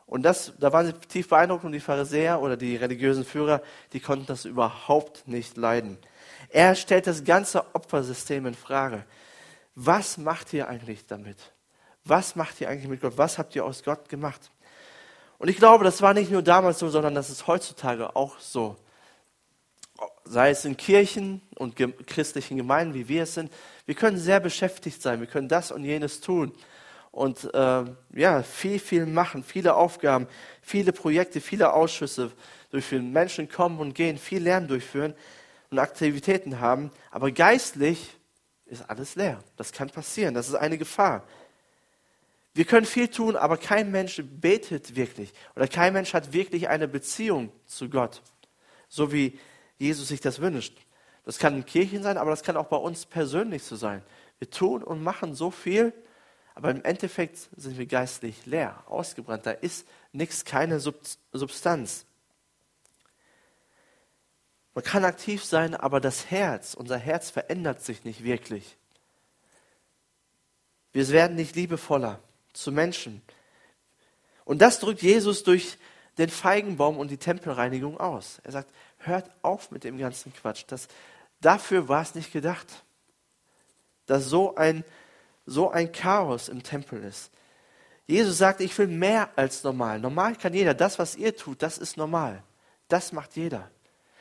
Und 0.09 0.23
das, 0.23 0.55
da 0.59 0.73
waren 0.73 0.87
sie 0.87 0.95
tief 0.95 1.29
beeindruckt 1.29 1.65
und 1.65 1.73
die 1.73 1.81
Pharisäer 1.81 2.41
oder 2.41 2.57
die 2.57 2.77
religiösen 2.77 3.27
Führer, 3.27 3.61
die 3.93 4.01
konnten 4.01 4.25
das 4.25 4.47
überhaupt 4.47 5.29
nicht 5.29 5.59
leiden. 5.59 5.99
Er 6.49 6.75
stellt 6.75 7.07
das 7.07 7.25
ganze 7.25 7.75
Opfersystem 7.75 8.47
in 8.47 8.55
Frage. 8.55 9.05
Was 9.75 10.17
macht 10.17 10.55
ihr 10.55 10.67
eigentlich 10.67 11.07
damit? 11.07 11.37
Was 12.05 12.37
macht 12.37 12.59
ihr 12.63 12.71
eigentlich 12.71 12.89
mit 12.89 13.03
Gott? 13.03 13.19
Was 13.19 13.37
habt 13.37 13.55
ihr 13.55 13.67
aus 13.67 13.85
Gott 13.85 14.09
gemacht? 14.09 14.51
Und 15.37 15.49
ich 15.49 15.59
glaube, 15.59 15.85
das 15.85 16.01
war 16.01 16.15
nicht 16.15 16.31
nur 16.31 16.43
damals 16.43 16.79
so, 16.79 16.89
sondern 16.89 17.15
das 17.15 17.29
ist 17.29 17.47
heutzutage 17.47 18.17
auch 18.17 18.41
so. 18.41 18.77
Sei 20.25 20.49
es 20.49 20.65
in 20.65 20.79
Kirchen 20.79 21.43
und 21.55 21.77
christlichen 22.07 22.57
Gemeinden, 22.57 22.95
wie 22.95 23.09
wir 23.09 23.25
es 23.25 23.35
sind. 23.35 23.53
Wir 23.85 23.95
können 23.95 24.17
sehr 24.17 24.41
beschäftigt 24.41 25.03
sein. 25.03 25.21
Wir 25.21 25.27
können 25.27 25.49
das 25.49 25.71
und 25.71 25.85
jenes 25.85 26.23
tun 26.23 26.55
und 27.19 27.53
äh, 27.53 27.85
ja, 28.15 28.43
viel, 28.45 28.79
viel 28.79 29.05
machen, 29.05 29.43
viele 29.43 29.75
Aufgaben, 29.75 30.29
viele 30.63 30.93
Projekte, 30.93 31.41
viele 31.41 31.73
Ausschüsse 31.73 32.31
durchführen. 32.71 33.13
Menschen 33.13 33.49
kommen 33.49 33.81
und 33.81 33.95
gehen, 33.95 34.19
viel 34.19 34.41
Lernen 34.41 34.69
durchführen 34.69 35.15
und 35.71 35.81
Aktivitäten 35.81 36.61
haben, 36.61 36.93
aber 37.11 37.33
geistlich 37.33 38.17
ist 38.67 38.89
alles 38.89 39.17
leer. 39.17 39.43
Das 39.57 39.73
kann 39.73 39.91
passieren, 39.91 40.35
das 40.35 40.49
ist 40.49 40.55
eine 40.55 40.79
Gefahr. 40.79 41.25
Wir 42.55 42.65
können 42.65 42.87
viel 42.87 43.09
tun, 43.09 43.35
aber 43.35 43.57
kein 43.57 43.91
Mensch 43.91 44.23
betet 44.25 44.95
wirklich 44.95 45.33
oder 45.57 45.67
kein 45.67 45.95
Mensch 45.95 46.15
hat 46.15 46.33
wirklich 46.33 46.69
eine 46.69 46.87
Beziehung 46.87 47.51
zu 47.67 47.91
Gott, 47.91 48.23
so 48.89 49.13
wie 49.13 49.39
Jesus 49.77 50.09
sich 50.09 50.21
das 50.21 50.41
wünscht. 50.41 50.79
Das 51.25 51.39
kann 51.39 51.57
in 51.57 51.67
Kirchen 51.67 52.05
sein, 52.05 52.17
aber 52.17 52.31
das 52.31 52.45
kann 52.45 52.57
auch 52.57 52.67
bei 52.67 52.77
uns 52.77 53.07
persönlich 53.07 53.65
so 53.65 53.75
sein. 53.75 54.03
Wir 54.39 54.51
tun 54.51 54.85
und 54.85 55.03
machen 55.03 55.35
so 55.35 55.51
viel, 55.51 55.93
aber 56.59 56.73
im 56.73 56.83
Endeffekt 56.83 57.39
sind 57.57 57.79
wir 57.79 57.87
geistlich 57.87 58.45
leer, 58.45 58.83
ausgebrannt. 58.87 59.47
Da 59.47 59.53
ist 59.53 59.87
nichts, 60.11 60.45
keine 60.45 60.81
Substanz. 60.81 62.05
Man 64.75 64.83
kann 64.83 65.05
aktiv 65.05 65.45
sein, 65.45 65.77
aber 65.77 66.01
das 66.01 66.33
Herz, 66.33 66.75
unser 66.75 66.99
Herz 66.99 67.31
verändert 67.31 67.85
sich 67.85 68.03
nicht 68.03 68.25
wirklich. 68.25 68.77
Wir 70.91 71.09
werden 71.11 71.37
nicht 71.37 71.55
liebevoller 71.55 72.19
zu 72.53 72.73
Menschen. 72.73 73.23
Und 74.45 74.61
das 74.61 74.81
drückt 74.81 75.03
Jesus 75.03 75.45
durch 75.45 75.79
den 76.17 76.29
Feigenbaum 76.29 76.99
und 76.99 77.13
die 77.13 77.19
Tempelreinigung 77.19 78.01
aus. 78.01 78.41
Er 78.43 78.51
sagt, 78.51 78.73
hört 78.97 79.31
auf 79.43 79.71
mit 79.71 79.85
dem 79.85 79.97
ganzen 79.97 80.35
Quatsch. 80.35 80.65
Das, 80.67 80.89
dafür 81.41 81.87
war 81.87 82.03
es 82.03 82.17
nicht 82.17 82.33
gedacht. 82.33 82.83
Dass 84.07 84.25
so 84.25 84.57
ein 84.57 84.83
so 85.49 85.71
ein 85.71 85.91
Chaos 85.93 86.49
im 86.49 86.63
Tempel 86.63 87.03
ist. 87.03 87.31
Jesus 88.07 88.39
sagt, 88.39 88.61
ich 88.61 88.77
will 88.79 88.87
mehr 88.87 89.31
als 89.37 89.65
normal. 89.65 89.99
Normal 89.99 90.37
kann 90.37 90.55
jeder. 90.55 90.75
Das, 90.75 90.99
was 90.99 91.17
ihr 91.17 91.37
tut, 91.37 91.63
das 91.63 91.79
ist 91.79 91.97
normal. 91.97 92.43
Das 92.89 93.13
macht 93.13 93.37
jeder. 93.37 93.71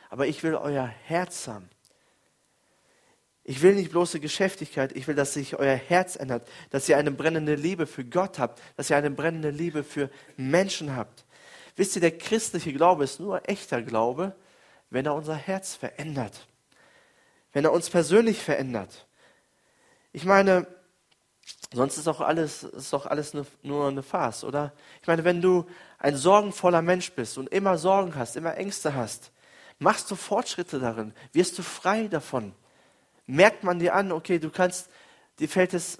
Aber 0.09 0.27
ich 0.27 0.43
will 0.43 0.55
euer 0.55 0.85
Herz 0.85 1.47
haben. 1.47 1.69
Ich 3.43 3.61
will 3.61 3.75
nicht 3.75 3.91
bloße 3.91 4.19
Geschäftigkeit, 4.19 4.93
ich 4.93 5.07
will, 5.07 5.15
dass 5.15 5.33
sich 5.33 5.55
euer 5.55 5.75
Herz 5.75 6.17
ändert, 6.17 6.45
dass 6.69 6.89
ihr 6.89 6.97
eine 6.97 7.11
brennende 7.11 7.55
Liebe 7.55 7.87
für 7.87 8.03
Gott 8.03 8.39
habt, 8.39 8.61
dass 8.75 8.89
ihr 8.89 8.97
eine 8.97 9.09
brennende 9.09 9.51
Liebe 9.51 9.85
für 9.85 10.09
Menschen 10.35 10.97
habt. 10.97 11.23
Wisst 11.77 11.95
ihr, 11.95 12.01
der 12.01 12.17
christliche 12.17 12.73
Glaube 12.73 13.05
ist 13.05 13.21
nur 13.21 13.47
echter 13.47 13.81
Glaube, 13.81 14.35
wenn 14.89 15.05
er 15.05 15.15
unser 15.15 15.35
Herz 15.35 15.75
verändert, 15.75 16.45
wenn 17.53 17.63
er 17.63 17.71
uns 17.71 17.89
persönlich 17.89 18.41
verändert. 18.43 19.07
Ich 20.11 20.25
meine, 20.25 20.67
Sonst 21.73 21.97
ist 21.97 22.07
doch 22.07 22.21
alles, 22.21 22.63
ist 22.63 22.93
doch 22.93 23.05
alles 23.05 23.33
nur, 23.33 23.45
nur 23.61 23.87
eine 23.87 24.03
Farce, 24.03 24.43
oder? 24.43 24.73
Ich 25.01 25.07
meine, 25.07 25.23
wenn 25.23 25.41
du 25.41 25.65
ein 25.99 26.15
sorgenvoller 26.15 26.81
Mensch 26.81 27.11
bist 27.11 27.37
und 27.37 27.49
immer 27.49 27.77
Sorgen 27.77 28.15
hast, 28.15 28.37
immer 28.37 28.55
Ängste 28.55 28.95
hast, 28.95 29.31
machst 29.79 30.09
du 30.09 30.15
Fortschritte 30.15 30.79
darin, 30.79 31.13
wirst 31.33 31.57
du 31.57 31.63
frei 31.63 32.07
davon. 32.07 32.53
Merkt 33.25 33.63
man 33.63 33.79
dir 33.79 33.95
an, 33.95 34.11
okay, 34.11 34.39
du 34.39 34.49
kannst, 34.49 34.89
dir 35.39 35.49
fällt 35.49 35.73
es 35.73 35.99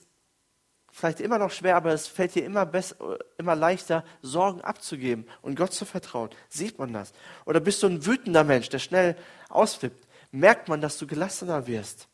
vielleicht 0.92 1.20
immer 1.20 1.38
noch 1.38 1.52
schwer, 1.52 1.76
aber 1.76 1.92
es 1.92 2.08
fällt 2.08 2.34
dir 2.36 2.46
immer, 2.46 2.66
besser, 2.66 3.20
immer 3.38 3.56
leichter, 3.56 4.04
Sorgen 4.22 4.62
abzugeben 4.62 5.28
und 5.42 5.56
Gott 5.56 5.74
zu 5.74 5.86
vertrauen. 5.86 6.30
Sieht 6.50 6.80
man 6.80 6.94
das? 6.94 7.12
Oder 7.46 7.60
bist 7.60 7.84
du 7.84 7.88
ein 7.88 8.06
wütender 8.06 8.44
Mensch, 8.44 8.70
der 8.70 8.80
schnell 8.80 9.16
ausflippt? 9.50 10.08
Merkt 10.32 10.70
man, 10.70 10.82
dass 10.82 10.98
du 10.98 11.06
gelassener 11.06 11.68
wirst? 11.68 12.08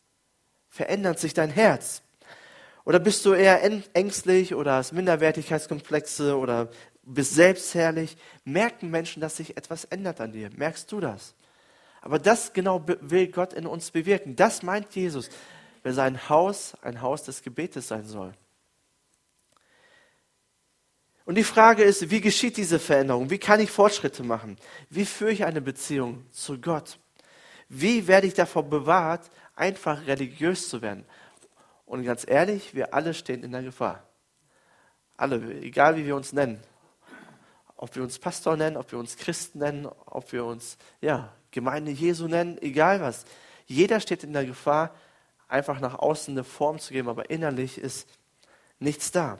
Verändert 0.69 1.19
sich 1.19 1.33
dein 1.33 1.51
Herz? 1.51 2.01
Oder 2.85 2.99
bist 2.99 3.25
du 3.25 3.33
eher 3.33 3.61
ängstlich 3.93 4.53
oder 4.53 4.73
hast 4.73 4.91
Minderwertigkeitskomplexe 4.91 6.37
oder 6.37 6.69
bist 7.03 7.33
selbstherrlich? 7.33 8.17
Merken 8.43 8.89
Menschen, 8.89 9.21
dass 9.21 9.37
sich 9.37 9.55
etwas 9.55 9.85
ändert 9.85 10.19
an 10.19 10.33
dir? 10.33 10.49
Merkst 10.55 10.91
du 10.91 10.99
das? 10.99 11.33
Aber 12.01 12.19
das 12.19 12.51
genau 12.51 12.85
will 12.85 13.27
Gott 13.27 13.53
in 13.53 13.65
uns 13.65 13.91
bewirken. 13.91 14.35
Das 14.35 14.63
meint 14.63 14.93
Jesus, 14.93 15.29
wenn 15.83 15.93
sein 15.93 16.27
Haus 16.27 16.73
ein 16.81 17.01
Haus 17.01 17.23
des 17.23 17.41
Gebetes 17.41 17.87
sein 17.87 18.05
soll. 18.05 18.33
Und 21.25 21.35
die 21.35 21.45
Frage 21.45 21.83
ist, 21.83 22.09
wie 22.09 22.19
geschieht 22.19 22.57
diese 22.57 22.79
Veränderung? 22.79 23.29
Wie 23.29 23.37
kann 23.37 23.61
ich 23.61 23.71
Fortschritte 23.71 24.23
machen? 24.23 24.57
Wie 24.89 25.05
führe 25.05 25.31
ich 25.31 25.45
eine 25.45 25.61
Beziehung 25.61 26.25
zu 26.31 26.59
Gott? 26.59 26.99
Wie 27.69 28.07
werde 28.07 28.27
ich 28.27 28.33
davor 28.33 28.63
bewahrt, 28.63 29.29
einfach 29.55 30.05
religiös 30.05 30.67
zu 30.67 30.81
werden? 30.81 31.05
Und 31.93 32.03
ganz 32.03 32.25
ehrlich, 32.27 32.73
wir 32.73 32.95
alle 32.95 33.13
stehen 33.13 33.43
in 33.43 33.51
der 33.51 33.61
Gefahr. 33.61 34.01
Alle, 35.15 35.35
egal 35.61 35.95
wie 35.95 36.07
wir 36.07 36.15
uns 36.15 36.33
nennen. 36.33 36.59
Ob 37.75 37.95
wir 37.95 38.01
uns 38.01 38.17
Pastor 38.17 38.57
nennen, 38.57 38.77
ob 38.77 38.91
wir 38.91 38.97
uns 38.97 39.15
Christen 39.15 39.59
nennen, 39.59 39.85
ob 40.07 40.31
wir 40.31 40.43
uns 40.43 40.79
ja, 41.01 41.31
Gemeinde 41.51 41.91
Jesu 41.91 42.27
nennen, 42.27 42.57
egal 42.63 42.99
was. 42.99 43.25
Jeder 43.67 43.99
steht 43.99 44.23
in 44.23 44.33
der 44.33 44.43
Gefahr, 44.43 44.95
einfach 45.47 45.79
nach 45.79 45.99
außen 45.99 46.33
eine 46.33 46.43
Form 46.43 46.79
zu 46.79 46.93
geben, 46.93 47.09
aber 47.09 47.29
innerlich 47.29 47.77
ist 47.77 48.09
nichts 48.79 49.11
da. 49.11 49.37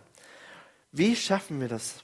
Wie 0.92 1.16
schaffen 1.16 1.60
wir 1.60 1.70
das? 1.70 2.04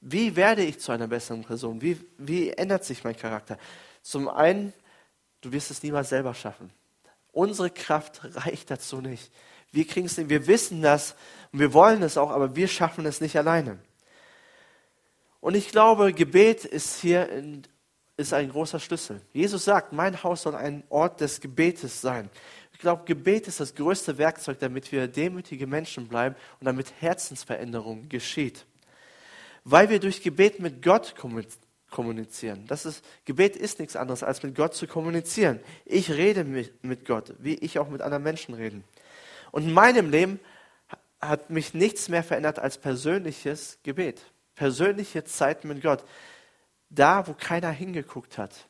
Wie 0.00 0.34
werde 0.34 0.64
ich 0.64 0.80
zu 0.80 0.90
einer 0.90 1.06
besseren 1.06 1.44
Person? 1.44 1.80
Wie, 1.80 2.04
wie 2.18 2.50
ändert 2.50 2.84
sich 2.84 3.04
mein 3.04 3.16
Charakter? 3.16 3.56
Zum 4.02 4.26
einen 4.26 4.72
du 5.42 5.52
wirst 5.52 5.70
es 5.70 5.84
niemals 5.84 6.08
selber 6.08 6.34
schaffen. 6.34 6.72
Unsere 7.30 7.70
Kraft 7.70 8.22
reicht 8.34 8.68
dazu 8.68 9.00
nicht. 9.00 9.30
Wir 9.72 9.86
kriegen 9.86 10.06
es 10.06 10.16
nicht, 10.16 10.30
wir 10.30 10.46
wissen 10.46 10.82
das 10.82 11.14
und 11.52 11.60
wir 11.60 11.72
wollen 11.72 12.02
es 12.02 12.16
auch, 12.16 12.30
aber 12.30 12.56
wir 12.56 12.68
schaffen 12.68 13.06
es 13.06 13.20
nicht 13.20 13.36
alleine. 13.36 13.78
Und 15.40 15.54
ich 15.54 15.68
glaube, 15.68 16.12
Gebet 16.12 16.64
ist 16.64 17.00
hier 17.00 17.28
in, 17.28 17.62
ist 18.16 18.32
ein 18.32 18.50
großer 18.50 18.80
Schlüssel. 18.80 19.20
Jesus 19.32 19.64
sagt, 19.64 19.92
mein 19.92 20.22
Haus 20.22 20.42
soll 20.42 20.54
ein 20.54 20.82
Ort 20.88 21.20
des 21.20 21.40
Gebetes 21.40 22.00
sein. 22.00 22.30
Ich 22.72 22.78
glaube, 22.78 23.04
Gebet 23.04 23.46
ist 23.46 23.60
das 23.60 23.74
größte 23.74 24.18
Werkzeug, 24.18 24.58
damit 24.58 24.90
wir 24.92 25.08
demütige 25.08 25.66
Menschen 25.66 26.08
bleiben 26.08 26.34
und 26.60 26.66
damit 26.66 26.92
Herzensveränderung 27.00 28.08
geschieht. 28.08 28.66
Weil 29.64 29.90
wir 29.90 30.00
durch 30.00 30.22
Gebet 30.22 30.60
mit 30.60 30.82
Gott 30.82 31.14
kommunizieren. 31.90 32.64
Das 32.66 32.86
ist, 32.86 33.04
Gebet 33.24 33.56
ist 33.56 33.78
nichts 33.78 33.96
anderes, 33.96 34.22
als 34.22 34.42
mit 34.42 34.54
Gott 34.54 34.74
zu 34.74 34.86
kommunizieren. 34.86 35.60
Ich 35.84 36.10
rede 36.10 36.44
mit 36.44 37.04
Gott, 37.06 37.34
wie 37.38 37.54
ich 37.54 37.78
auch 37.78 37.88
mit 37.88 38.02
anderen 38.02 38.22
Menschen 38.22 38.54
rede. 38.54 38.82
Und 39.56 39.62
in 39.62 39.72
meinem 39.72 40.10
Leben 40.10 40.38
hat 41.18 41.48
mich 41.48 41.72
nichts 41.72 42.10
mehr 42.10 42.22
verändert 42.22 42.58
als 42.58 42.76
persönliches 42.76 43.78
Gebet. 43.84 44.20
Persönliche 44.54 45.24
Zeit 45.24 45.64
mit 45.64 45.80
Gott. 45.80 46.04
Da, 46.90 47.26
wo 47.26 47.32
keiner 47.32 47.70
hingeguckt 47.70 48.36
hat. 48.36 48.68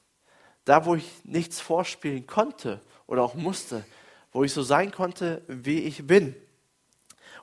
Da, 0.64 0.87
wo 0.87 0.95
ich 0.95 1.25
nichts 1.25 1.61
vorspielen 1.61 2.28
konnte 2.28 2.81
oder 3.09 3.25
auch 3.25 3.35
musste. 3.35 3.85
Wo 4.31 4.45
ich 4.45 4.52
so 4.52 4.62
sein 4.62 4.93
konnte, 4.93 5.43
wie 5.49 5.81
ich 5.81 6.07
bin. 6.07 6.37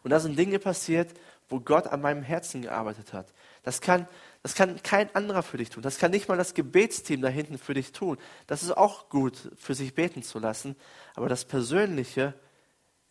Und 0.03 0.11
da 0.11 0.21
sind 0.21 0.39
Dinge 0.39 0.57
passiert, 0.57 1.09
wo 1.49 1.59
Gott 1.59 1.87
an 1.87 1.99
meinem 1.99 2.23
Herzen 2.23 2.61
gearbeitet 2.61 3.11
hat. 3.11 3.33
Das 3.63 3.81
kann, 3.81 4.07
das 4.41 4.55
kann 4.55 4.81
kein 4.83 5.13
anderer 5.13 5.43
für 5.43 5.57
dich 5.57 5.69
tun. 5.69 5.83
Das 5.83 5.97
kann 5.97 6.11
nicht 6.11 6.29
mal 6.29 6.37
das 6.37 6.53
Gebetsteam 6.53 7.21
da 7.21 7.27
hinten 7.27 7.57
für 7.57 7.73
dich 7.73 7.91
tun. 7.91 8.17
Das 8.47 8.63
ist 8.63 8.71
auch 8.71 9.09
gut, 9.09 9.51
für 9.57 9.75
sich 9.75 9.93
beten 9.95 10.23
zu 10.23 10.39
lassen. 10.39 10.77
Aber 11.13 11.27
das 11.27 11.43
Persönliche 11.43 12.35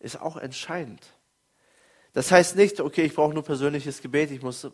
ist 0.03 0.21
auch 0.21 0.37
entscheidend. 0.37 1.01
Das 2.13 2.31
heißt 2.31 2.55
nicht, 2.55 2.79
okay, 2.79 3.03
ich 3.03 3.15
brauche 3.15 3.33
nur 3.33 3.43
persönliches 3.43 4.01
Gebet, 4.01 4.31
ich 4.31 4.41
muss 4.41 4.69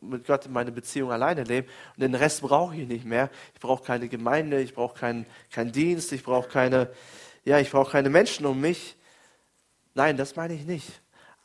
mit 0.00 0.26
Gott 0.26 0.48
meine 0.48 0.72
Beziehung 0.72 1.12
alleine 1.12 1.44
leben 1.44 1.68
und 1.94 2.00
den 2.00 2.14
Rest 2.14 2.42
brauche 2.42 2.74
ich 2.76 2.88
nicht 2.88 3.04
mehr. 3.04 3.30
Ich 3.54 3.60
brauche 3.60 3.84
keine 3.84 4.08
Gemeinde, 4.08 4.60
ich 4.60 4.74
brauche 4.74 4.98
keinen 4.98 5.26
kein 5.50 5.72
Dienst, 5.72 6.12
ich 6.12 6.24
brauche 6.24 6.48
keine, 6.48 6.92
ja, 7.44 7.58
ich 7.58 7.70
brauche 7.70 7.92
keine 7.92 8.10
Menschen 8.10 8.46
um 8.46 8.60
mich. 8.60 8.96
Nein, 9.94 10.16
das 10.16 10.36
meine 10.36 10.54
ich 10.54 10.66
nicht. 10.66 10.88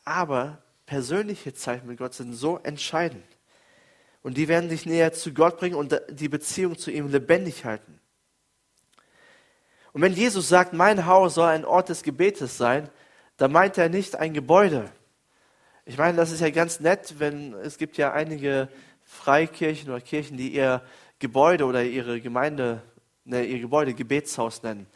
Aber 0.04 0.62
persönliche 0.86 1.54
Zeit 1.54 1.86
mit 1.86 1.98
Gott 1.98 2.14
sind 2.14 2.34
so 2.34 2.58
entscheidend. 2.58 3.24
Und 4.24 4.38
die 4.38 4.48
werden 4.48 4.70
dich 4.70 4.86
näher 4.86 5.14
zu 5.14 5.34
Gott 5.34 5.58
bringen 5.58 5.76
und 5.76 6.02
die 6.10 6.30
Beziehung 6.30 6.78
zu 6.78 6.92
ihm 6.92 7.10
lebendig 7.10 7.66
halten. 7.66 8.00
Und 9.94 10.02
wenn 10.02 10.14
Jesus 10.14 10.50
sagt, 10.50 10.74
mein 10.74 11.06
Haus 11.06 11.36
soll 11.36 11.50
ein 11.50 11.66
Ort 11.66 11.90
des 11.90 12.04
Gebetes 12.04 12.58
sein, 12.58 12.90
dann 13.38 13.52
meint 13.52 13.78
er 13.78 13.90
nicht 13.90 14.16
ein 14.16 14.34
Gebäude. 14.34 14.90
Ich 15.86 15.98
meine, 15.98 16.18
das 16.18 16.32
ist 16.32 16.42
ja 16.42 16.50
ganz 16.50 16.80
nett, 16.80 17.16
wenn 17.20 17.54
es 17.54 17.78
gibt 17.78 17.98
ja 17.98 18.12
einige 18.12 18.68
Freikirchen 19.04 19.90
oder 19.90 20.02
Kirchen, 20.02 20.36
die 20.36 20.54
ihr 20.54 20.82
Gebäude 21.20 21.66
oder 21.66 21.84
ihre 21.84 22.20
Gemeinde, 22.20 22.82
ne, 23.24 23.46
ihr 23.46 23.60
Gebäude 23.60 23.94
Gebetshaus 23.94 24.64
nennen. 24.64 24.88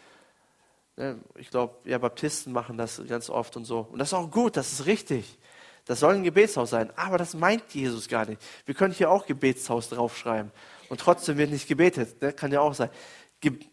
Ne, 0.97 1.19
ich 1.35 1.49
glaube, 1.49 1.75
ja, 1.85 1.97
Baptisten 1.97 2.51
machen 2.51 2.77
das 2.77 3.01
ganz 3.07 3.29
oft 3.29 3.55
und 3.55 3.65
so. 3.65 3.87
Und 3.91 3.99
das 3.99 4.09
ist 4.09 4.13
auch 4.13 4.29
gut, 4.29 4.57
das 4.57 4.73
ist 4.73 4.85
richtig. 4.85 5.37
Das 5.85 5.99
soll 5.99 6.15
ein 6.15 6.23
Gebetshaus 6.23 6.71
sein. 6.71 6.91
Aber 6.95 7.17
das 7.17 7.33
meint 7.33 7.73
Jesus 7.73 8.07
gar 8.07 8.25
nicht. 8.25 8.41
Wir 8.65 8.75
können 8.75 8.93
hier 8.93 9.09
auch 9.09 9.25
Gebetshaus 9.25 9.89
draufschreiben. 9.89 10.51
Und 10.89 10.99
trotzdem 10.99 11.37
wird 11.37 11.51
nicht 11.51 11.67
gebetet. 11.67 12.17
Das 12.19 12.35
kann 12.35 12.51
ja 12.51 12.61
auch 12.61 12.73
sein. 12.73 12.89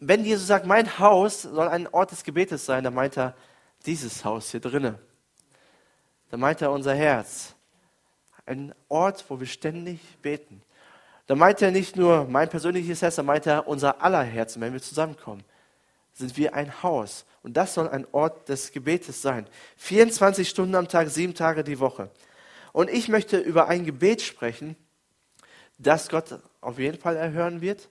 Wenn 0.00 0.25
Jesus 0.25 0.46
sagt, 0.46 0.66
mein 0.66 0.98
Haus 0.98 1.42
soll 1.42 1.68
ein 1.68 1.87
Ort 1.88 2.12
des 2.12 2.25
Gebetes 2.25 2.64
sein, 2.64 2.84
dann 2.84 2.94
meint 2.94 3.18
er 3.18 3.34
dieses 3.87 4.25
Haus 4.25 4.50
hier 4.50 4.61
drinnen. 4.61 4.99
Dann 6.30 6.40
meint 6.40 6.61
er 6.62 6.73
unser 6.73 6.94
Herz. 6.94 7.54
Ein 8.47 8.75
Ort, 8.88 9.25
wo 9.28 9.38
wir 9.40 9.47
ständig 9.47 10.00
beten. 10.23 10.62
Da 11.26 11.35
meint 11.35 11.61
er 11.61 11.70
nicht 11.70 11.97
nur 11.97 12.25
mein 12.25 12.49
persönliches 12.49 13.02
Herz, 13.02 13.16
da 13.16 13.23
meint 13.23 13.47
er 13.47 13.68
unser 13.68 14.02
aller 14.02 14.23
Herzen, 14.23 14.62
wenn 14.62 14.73
wir 14.73 14.80
zusammenkommen. 14.80 15.44
Sind 16.14 16.37
wir 16.37 16.54
ein 16.54 16.82
Haus. 16.82 17.26
Und 17.42 17.56
das 17.56 17.75
soll 17.75 17.88
ein 17.88 18.06
Ort 18.12 18.49
des 18.49 18.73
Gebetes 18.73 19.23
sein. 19.23 19.47
24 19.76 20.49
Stunden 20.49 20.75
am 20.75 20.88
Tag, 20.88 21.08
sieben 21.11 21.35
Tage 21.35 21.62
die 21.62 21.78
Woche. 21.78 22.11
Und 22.73 22.90
ich 22.90 23.08
möchte 23.08 23.38
über 23.38 23.68
ein 23.68 23.85
Gebet 23.85 24.23
sprechen, 24.23 24.76
das 25.78 26.08
Gott 26.08 26.40
auf 26.61 26.78
jeden 26.78 26.99
Fall 26.99 27.16
erhören 27.16 27.61
wird. 27.61 27.88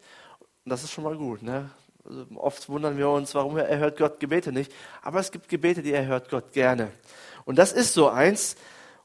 Und 0.65 0.71
das 0.71 0.83
ist 0.83 0.91
schon 0.91 1.03
mal 1.03 1.15
gut. 1.15 1.43
Ne? 1.43 1.69
Also 2.07 2.25
oft 2.35 2.69
wundern 2.69 2.97
wir 2.97 3.09
uns, 3.09 3.35
warum 3.35 3.57
erhört 3.57 3.97
Gott 3.97 4.19
Gebete 4.19 4.51
nicht. 4.51 4.71
Aber 5.01 5.19
es 5.19 5.31
gibt 5.31 5.49
Gebete, 5.49 5.81
die 5.81 5.93
erhört 5.93 6.29
Gott 6.29 6.53
gerne. 6.53 6.91
Und 7.45 7.57
das 7.57 7.73
ist 7.73 7.93
so 7.93 8.09
eins. 8.09 8.55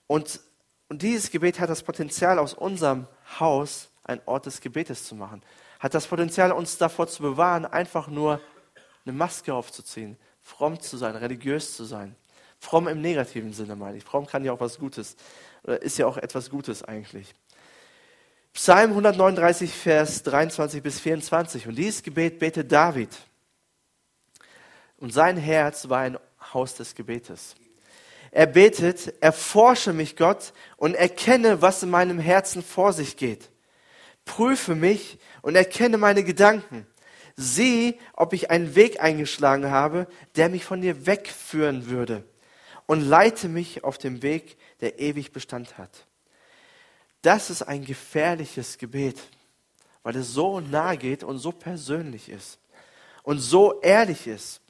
Und, 0.07 0.41
und 0.89 1.03
dieses 1.03 1.31
Gebet 1.31 1.59
hat 1.59 1.69
das 1.69 1.83
Potenzial, 1.83 2.39
aus 2.39 2.55
unserem 2.55 3.07
Haus 3.41 3.91
ein 4.05 4.21
Ort 4.27 4.47
des 4.47 4.61
Gebetes 4.61 5.05
zu 5.05 5.15
machen. 5.15 5.43
Hat 5.81 5.95
das 5.95 6.07
Potenzial, 6.07 6.53
uns 6.53 6.79
davor 6.79 7.09
zu 7.09 7.23
bewahren, 7.23 7.67
einfach 7.67 8.09
nur 8.09 8.41
eine 9.05 9.13
Maske 9.13 9.53
aufzuziehen, 9.53 10.17
fromm 10.41 10.81
zu 10.81 10.97
sein, 10.97 11.17
religiös 11.17 11.77
zu 11.77 11.85
sein. 11.85 12.15
Fromm 12.61 12.87
im 12.87 13.01
negativen 13.01 13.53
Sinne 13.53 13.75
meine 13.75 13.97
ich. 13.97 14.05
Fromm 14.05 14.27
kann 14.27 14.45
ja 14.45 14.53
auch 14.53 14.61
was 14.61 14.79
Gutes, 14.79 15.17
oder 15.65 15.83
ist 15.83 15.99
ja 15.99 16.07
auch 16.07 16.17
etwas 16.17 16.51
Gutes 16.51 16.85
eigentlich. 16.85 17.35
Psalm 18.55 18.91
139, 18.91 19.73
Vers 19.73 20.23
23 20.25 20.83
bis 20.83 21.01
24. 21.01 21.67
Und 21.67 21.77
dieses 21.77 22.03
Gebet 22.03 22.39
betet 22.39 22.71
David. 22.71 23.09
Und 24.99 25.13
sein 25.13 25.37
Herz 25.37 25.89
war 25.89 26.01
ein 26.01 26.19
Haus 26.53 26.75
des 26.75 26.95
Gebetes. 26.95 27.55
Er 28.31 28.47
betet, 28.47 29.15
erforsche 29.23 29.93
mich 29.93 30.17
Gott 30.17 30.53
und 30.77 30.95
erkenne, 30.95 31.61
was 31.61 31.83
in 31.83 31.91
meinem 31.91 32.19
Herzen 32.19 32.63
vor 32.63 32.93
sich 32.93 33.17
geht. 33.17 33.51
Prüfe 34.25 34.75
mich 34.75 35.19
und 35.41 35.57
erkenne 35.57 35.99
meine 35.99 36.23
Gedanken. 36.23 36.87
Sieh, 37.37 37.99
ob 38.13 38.33
ich 38.33 38.51
einen 38.51 38.75
Weg 38.75 39.03
eingeschlagen 39.03 39.71
habe, 39.71 40.07
der 40.37 40.49
mich 40.49 40.65
von 40.65 40.81
dir 40.81 41.07
wegführen 41.07 41.89
würde. 41.89 42.25
Und 42.87 43.01
leite 43.01 43.49
mich 43.49 43.85
auf 43.85 43.99
dem 43.99 44.23
Weg, 44.23 44.57
der 44.81 44.99
ewig 45.01 45.33
Bestand 45.33 45.79
hat. 45.79 46.07
Das 47.23 47.51
ist 47.51 47.63
ein 47.63 47.85
gefährliches 47.85 48.79
Gebet, 48.79 49.21
weil 50.03 50.17
es 50.17 50.33
so 50.33 50.61
nah 50.61 50.97
geht 50.97 51.23
und 51.23 51.39
so 51.39 51.53
persönlich 51.53 52.29
ist 52.29 52.59
und 53.23 53.39
so 53.39 53.81
ehrlich 53.81 54.27
ist. 54.27 54.61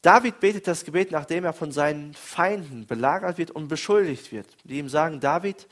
David 0.00 0.40
betet 0.40 0.66
das 0.66 0.84
Gebet, 0.84 1.10
nachdem 1.10 1.44
er 1.44 1.52
von 1.52 1.72
seinen 1.72 2.14
Feinden 2.14 2.86
belagert 2.86 3.36
wird 3.36 3.50
und 3.50 3.68
beschuldigt 3.68 4.32
wird, 4.32 4.46
die 4.64 4.78
ihm 4.78 4.88
sagen, 4.88 5.20
David, 5.20 5.66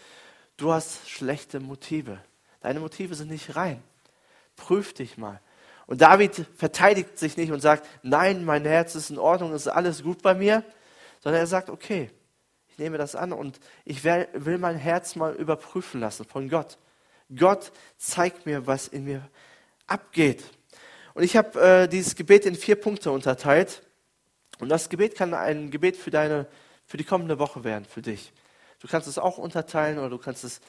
du 0.57 0.73
hast 0.73 1.09
schlechte 1.09 1.61
Motive. 1.61 2.19
Deine 2.61 2.81
Motive 2.81 3.15
sind 3.15 3.31
nicht 3.31 3.57
rein. 3.57 3.83
Prüf 4.57 4.93
dich 4.93 5.17
mal. 5.17 5.41
Und 5.87 6.01
David 6.01 6.45
verteidigt 6.57 7.19
sich 7.19 7.37
nicht 7.37 7.53
und 7.53 7.61
sagt, 7.61 7.89
nein, 8.03 8.45
mein 8.45 8.65
Herz 8.65 8.95
ist 8.97 9.11
in 9.11 9.19
Ordnung, 9.19 9.53
es 9.53 9.63
ist 9.63 9.73
alles 9.73 10.03
gut 10.03 10.21
bei 10.21 10.35
mir, 10.35 10.65
sondern 11.23 11.41
er 11.41 11.47
sagt, 11.47 11.71
okay, 11.71 12.11
ich 12.77 12.81
nehme 12.81 12.99
das 12.99 13.17
an 13.17 13.33
und 13.33 13.59
ich 13.87 14.05
will 14.05 14.59
mein 14.59 14.77
Herz 14.77 15.17
mal 15.17 15.35
überprüfen 15.35 15.99
lassen 15.99 16.27
von 16.27 16.51
Gott. 16.51 16.77
Gott 17.35 17.73
zeigt 17.97 18.45
mir, 18.45 18.67
was 18.67 18.87
in 18.87 19.05
mir 19.05 19.27
abgeht. 19.87 20.45
Und 21.15 21.23
ich 21.23 21.39
habe 21.39 21.59
äh, 21.59 21.89
dieses 21.89 22.17
Gebet 22.17 22.45
in 22.45 22.55
vier 22.55 22.77
Punkte 22.77 23.11
unterteilt. 23.13 23.83
Und 24.59 24.69
das 24.69 24.91
Gebet 24.91 25.15
kann 25.15 25.33
ein 25.33 25.71
Gebet 25.71 25.97
für 25.97 26.11
deine, 26.11 26.49
für 26.85 26.99
die 26.99 27.05
kommende 27.05 27.39
Woche 27.39 27.65
werden, 27.65 27.87
für 27.87 28.03
dich. 28.03 28.35
Du 28.81 28.89
kannst 28.89 29.09
es 29.09 29.17
auch 29.17 29.39
unterteilen 29.39 29.99
oder 29.99 30.11
du 30.11 30.19
kannst 30.19 30.45
es 30.45 30.61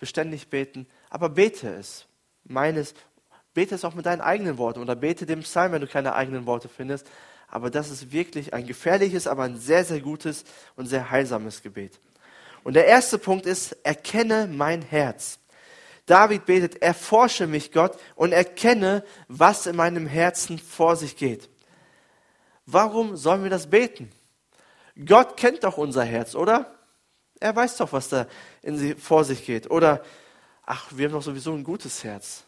beständig 0.00 0.48
beten, 0.48 0.88
aber 1.10 1.28
bete 1.28 1.68
es. 1.68 2.06
Meines, 2.42 2.92
bete 3.54 3.76
es 3.76 3.84
auch 3.84 3.94
mit 3.94 4.06
deinen 4.06 4.20
eigenen 4.20 4.58
Worten 4.58 4.80
oder 4.80 4.96
bete 4.96 5.26
dem 5.26 5.42
Psalm, 5.42 5.70
wenn 5.70 5.80
du 5.80 5.86
keine 5.86 6.16
eigenen 6.16 6.44
Worte 6.44 6.68
findest 6.68 7.06
aber 7.52 7.68
das 7.68 7.90
ist 7.90 8.12
wirklich 8.12 8.54
ein 8.54 8.66
gefährliches, 8.66 9.26
aber 9.26 9.42
ein 9.42 9.58
sehr, 9.58 9.84
sehr 9.84 10.00
gutes 10.00 10.44
und 10.74 10.86
sehr 10.86 11.10
heilsames 11.10 11.60
Gebet. 11.60 12.00
Und 12.64 12.72
der 12.72 12.86
erste 12.86 13.18
Punkt 13.18 13.44
ist, 13.44 13.72
erkenne 13.82 14.48
mein 14.50 14.80
Herz. 14.80 15.38
David 16.06 16.46
betet, 16.46 16.80
erforsche 16.80 17.46
mich 17.46 17.70
Gott 17.70 17.98
und 18.14 18.32
erkenne, 18.32 19.04
was 19.28 19.66
in 19.66 19.76
meinem 19.76 20.06
Herzen 20.06 20.58
vor 20.58 20.96
sich 20.96 21.14
geht. 21.14 21.50
Warum 22.64 23.18
sollen 23.18 23.42
wir 23.42 23.50
das 23.50 23.68
beten? 23.68 24.10
Gott 25.04 25.36
kennt 25.36 25.62
doch 25.62 25.76
unser 25.76 26.04
Herz, 26.04 26.34
oder? 26.34 26.74
Er 27.38 27.54
weiß 27.54 27.76
doch, 27.76 27.92
was 27.92 28.08
da 28.08 28.28
in 28.62 28.78
sie, 28.78 28.94
vor 28.94 29.24
sich 29.24 29.44
geht. 29.44 29.70
Oder, 29.70 30.02
ach, 30.64 30.86
wir 30.92 31.04
haben 31.04 31.12
doch 31.12 31.22
sowieso 31.22 31.52
ein 31.52 31.64
gutes 31.64 32.02
Herz. 32.02 32.44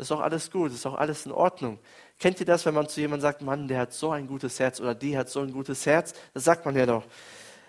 Das 0.00 0.06
ist 0.06 0.12
doch 0.12 0.20
alles 0.20 0.50
gut, 0.50 0.68
das 0.68 0.76
ist 0.76 0.86
doch 0.86 0.94
alles 0.94 1.26
in 1.26 1.32
Ordnung. 1.32 1.78
Kennt 2.18 2.40
ihr 2.40 2.46
das, 2.46 2.64
wenn 2.64 2.72
man 2.72 2.88
zu 2.88 3.02
jemandem 3.02 3.20
sagt, 3.20 3.42
Mann, 3.42 3.68
der 3.68 3.80
hat 3.80 3.92
so 3.92 4.10
ein 4.12 4.26
gutes 4.26 4.58
Herz 4.58 4.80
oder 4.80 4.94
die 4.94 5.14
hat 5.18 5.28
so 5.28 5.40
ein 5.40 5.52
gutes 5.52 5.84
Herz? 5.84 6.14
Das 6.32 6.44
sagt 6.44 6.64
man 6.64 6.74
ja 6.74 6.86
doch. 6.86 7.04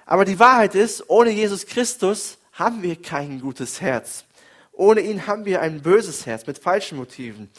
Aber 0.06 0.24
die 0.24 0.40
Wahrheit 0.40 0.74
ist, 0.74 1.10
ohne 1.10 1.30
Jesus 1.32 1.66
Christus 1.66 2.38
haben 2.54 2.84
wir 2.84 2.96
kein 3.02 3.42
gutes 3.42 3.82
Herz. 3.82 4.24
Ohne 4.72 5.02
ihn 5.02 5.28
haben 5.28 5.44
wir 5.44 5.60
ein 5.60 5.82
böses 5.82 6.26
Herz 6.26 6.48
mit 6.48 6.58
falschen 6.58 6.98
Motiven. 6.98 7.50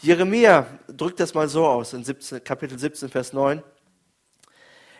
Jeremia 0.00 0.66
drückt 0.88 1.20
das 1.20 1.32
mal 1.32 1.48
so 1.48 1.64
aus 1.64 1.92
in 1.92 2.02
17, 2.02 2.42
Kapitel 2.42 2.80
17, 2.80 3.08
Vers 3.08 3.32
9. 3.32 3.62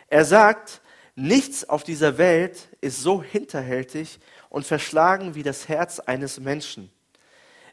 Er 0.07 0.23
sagt, 0.23 0.79
nichts 1.15 1.67
auf 1.67 1.83
dieser 1.83 2.17
Welt 2.17 2.69
ist 2.79 3.01
so 3.01 3.21
hinterhältig 3.21 4.19
und 4.47 4.65
verschlagen 4.65 5.35
wie 5.35 5.43
das 5.43 5.67
Herz 5.67 5.99
eines 5.99 6.39
Menschen. 6.39 6.93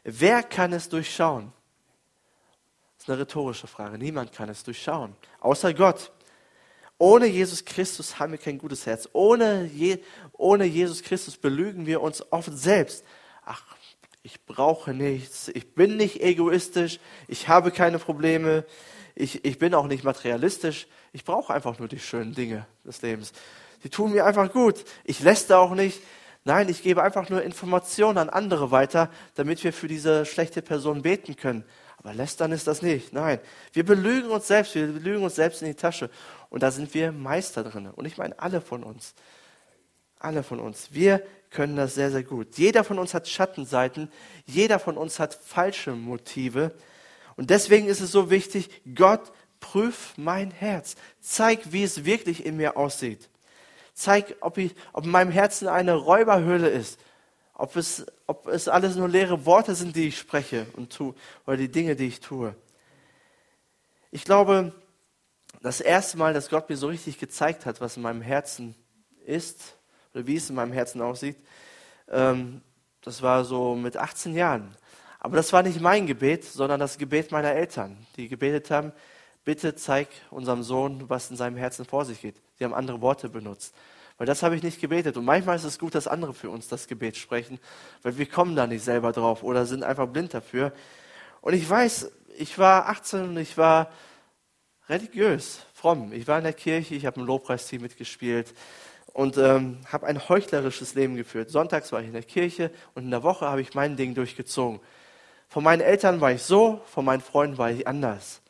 Wer 0.07 0.43
kann 0.43 0.71
es 0.71 0.87
durchschauen? 0.87 1.51
Das 2.97 3.05
ist 3.05 3.09
eine 3.09 3.19
rhetorische 3.21 3.65
Frage. 3.65 3.97
Niemand 3.97 4.31
kann 4.31 4.49
es 4.49 4.63
durchschauen, 4.63 5.15
außer 5.39 5.73
Gott. 5.73 6.11
Ohne 6.99 7.25
Jesus 7.25 7.65
Christus 7.65 8.19
haben 8.19 8.31
wir 8.31 8.37
kein 8.37 8.59
gutes 8.59 8.85
Herz. 8.85 9.09
Ohne, 9.13 9.65
Je 9.65 9.97
ohne 10.33 10.65
Jesus 10.65 11.01
Christus 11.01 11.37
belügen 11.37 11.87
wir 11.87 12.01
uns 12.01 12.23
oft 12.31 12.55
selbst. 12.55 13.03
Ach, 13.43 13.63
ich 14.21 14.45
brauche 14.45 14.93
nichts, 14.93 15.49
ich 15.49 15.73
bin 15.73 15.97
nicht 15.97 16.21
egoistisch, 16.21 16.99
ich 17.27 17.47
habe 17.47 17.71
keine 17.71 17.99
Probleme, 17.99 18.63
ich, 19.15 19.43
ich 19.43 19.57
bin 19.57 19.73
auch 19.73 19.87
nicht 19.87 20.03
materialistisch, 20.03 20.87
ich 21.13 21.23
brauche 21.23 21.53
einfach 21.53 21.79
nur 21.79 21.87
die 21.87 21.99
schönen 21.99 22.33
Dinge 22.33 22.67
des 22.83 23.01
Lebens. 23.01 23.33
Die 23.83 23.89
tun 23.89 24.11
mir 24.11 24.25
einfach 24.25 24.51
gut. 24.51 24.83
Ich 25.03 25.19
lässt 25.19 25.51
auch 25.51 25.73
nicht. 25.73 26.01
Nein, 26.47 26.69
ich 26.69 26.83
gebe 26.83 27.01
einfach 27.01 27.29
nur 27.29 27.41
Informationen 27.41 28.19
an 28.19 28.29
andere 28.29 28.69
weiter, 28.69 29.09
damit 29.33 29.63
wir 29.63 29.73
für 29.73 29.87
diese 29.87 30.27
schlechte 30.27 30.61
Person 30.61 31.01
beten 31.01 31.35
können. 31.35 31.65
Aber 31.97 32.13
lästern 32.13 32.51
ist 32.51 32.67
das 32.67 32.83
nicht. 32.83 33.13
Nein, 33.13 33.39
wir 33.73 33.83
belügen 33.83 34.29
uns 34.29 34.45
selbst, 34.47 34.75
wir 34.75 34.85
belügen 34.85 35.23
uns 35.23 35.33
selbst 35.33 35.63
in 35.63 35.69
die 35.69 35.73
Tasche. 35.73 36.11
Und 36.51 36.61
da 36.61 36.69
sind 36.69 36.93
wir 36.93 37.11
Meister 37.11 37.63
drin. 37.63 37.87
Und 37.87 38.05
ich 38.05 38.19
meine 38.19 38.37
alle 38.37 38.61
von 38.61 38.83
uns. 38.83 39.15
Alle 40.19 40.43
von 40.43 40.59
uns. 40.59 40.89
Wir 40.91 41.23
können 41.49 41.75
das 41.75 41.95
sehr, 41.95 42.11
sehr 42.11 42.23
gut. 42.23 42.59
Jeder 42.59 42.83
von 42.83 42.99
uns 42.99 43.15
hat 43.15 43.27
Schattenseiten. 43.27 44.11
Jeder 44.45 44.77
von 44.77 44.97
uns 44.97 45.19
hat 45.19 45.33
falsche 45.33 45.93
Motive. 45.93 46.73
Und 47.37 47.49
deswegen 47.49 47.87
ist 47.87 48.01
es 48.01 48.11
so 48.11 48.29
wichtig, 48.29 48.69
Gott, 48.93 49.31
prüf 49.59 50.13
mein 50.15 50.51
Herz. 50.51 50.95
Zeig, 51.21 51.71
wie 51.71 51.81
es 51.81 52.05
wirklich 52.05 52.45
in 52.45 52.57
mir 52.57 52.77
aussieht. 52.77 53.29
Zeig, 53.95 54.35
ob, 54.41 54.59
ich, 54.59 54.75
ob 54.93 55.05
in 55.05 55.11
meinem 55.11 55.31
Herzen 55.31 55.67
eine 55.67 55.95
Räuberhöhle 55.95 56.69
ist 56.69 56.99
ob 57.55 57.75
es, 57.75 58.05
ob 58.27 58.47
es 58.47 58.67
alles 58.67 58.95
nur 58.95 59.07
leere 59.07 59.45
Worte 59.45 59.75
sind, 59.75 59.95
die 59.95 60.09
ich 60.09 60.19
spreche 60.19 60.67
und 60.73 60.93
tue, 60.93 61.15
oder 61.47 61.57
die 61.57 61.71
Dinge, 61.71 61.95
die 61.95 62.07
ich 62.07 62.19
tue. 62.19 62.53
Ich 64.11 64.25
glaube, 64.25 64.73
das 65.61 65.81
erste 65.81 66.17
Mal, 66.17 66.33
dass 66.33 66.49
Gott 66.49 66.69
mir 66.69 66.77
so 66.77 66.87
richtig 66.87 67.17
gezeigt 67.17 67.65
hat, 67.65 67.81
was 67.81 67.97
in 67.97 68.03
meinem 68.03 68.21
Herzen 68.21 68.75
ist, 69.25 69.77
oder 70.13 70.27
wie 70.27 70.35
es 70.35 70.49
in 70.49 70.55
meinem 70.55 70.73
Herzen 70.73 71.01
aussieht, 71.01 71.37
ähm, 72.09 72.61
das 73.01 73.21
war 73.21 73.45
so 73.45 73.75
mit 73.75 73.97
18 73.97 74.35
Jahren. 74.35 74.75
Aber 75.19 75.37
das 75.37 75.53
war 75.53 75.63
nicht 75.63 75.79
mein 75.79 76.07
Gebet, 76.07 76.43
sondern 76.43 76.79
das 76.79 76.97
Gebet 76.97 77.31
meiner 77.31 77.51
Eltern, 77.51 78.05
die 78.17 78.27
gebetet 78.27 78.69
haben, 78.69 78.91
bitte 79.43 79.75
zeig 79.75 80.09
unserem 80.29 80.61
Sohn, 80.61 81.09
was 81.09 81.31
in 81.31 81.37
seinem 81.37 81.57
Herzen 81.57 81.85
vor 81.85 82.05
sich 82.05 82.21
geht. 82.21 82.35
Sie 82.57 82.63
haben 82.63 82.73
andere 82.73 83.01
Worte 83.01 83.29
benutzt. 83.29 83.75
Weil 84.17 84.27
das 84.27 84.43
habe 84.43 84.55
ich 84.55 84.63
nicht 84.63 84.79
gebetet. 84.79 85.17
Und 85.17 85.25
manchmal 85.25 85.57
ist 85.57 85.65
es 85.65 85.77
gut, 85.77 85.93
dass 85.93 86.07
andere 86.07 86.33
für 86.33 86.49
uns 86.49 86.67
das 86.67 86.87
Gebet 86.87 87.17
sprechen, 87.17 87.59
weil 88.01 88.17
wir 88.17 88.25
kommen 88.25 88.55
da 88.55 88.65
nicht 88.65 88.83
selber 88.83 89.11
drauf 89.11 89.43
oder 89.43 89.65
sind 89.65 89.83
einfach 89.83 90.07
blind 90.07 90.33
dafür. 90.33 90.71
Und 91.41 91.53
ich 91.53 91.69
weiß, 91.69 92.11
ich 92.37 92.57
war 92.57 92.87
18 92.87 93.23
und 93.23 93.37
ich 93.37 93.57
war 93.57 93.91
religiös, 94.87 95.59
fromm. 95.73 96.13
Ich 96.13 96.27
war 96.27 96.37
in 96.37 96.43
der 96.43 96.53
Kirche, 96.53 96.95
ich 96.95 97.05
habe 97.05 97.19
im 97.19 97.25
Lobpreisteam 97.25 97.81
mitgespielt 97.81 98.53
und 99.07 99.37
ähm, 99.37 99.79
habe 99.91 100.07
ein 100.07 100.29
heuchlerisches 100.29 100.95
Leben 100.95 101.15
geführt. 101.15 101.49
Sonntags 101.49 101.91
war 101.91 102.01
ich 102.01 102.07
in 102.07 102.13
der 102.13 102.23
Kirche 102.23 102.71
und 102.93 103.03
in 103.03 103.11
der 103.11 103.23
Woche 103.23 103.45
habe 103.45 103.61
ich 103.61 103.73
mein 103.73 103.97
Ding 103.97 104.13
durchgezogen. 104.13 104.79
Von 105.47 105.63
meinen 105.63 105.81
Eltern 105.81 106.21
war 106.21 106.31
ich 106.31 106.43
so, 106.43 106.81
von 106.85 107.05
meinen 107.05 107.21
Freunden 107.21 107.57
war 107.57 107.71
ich 107.71 107.87
anders. 107.87 108.41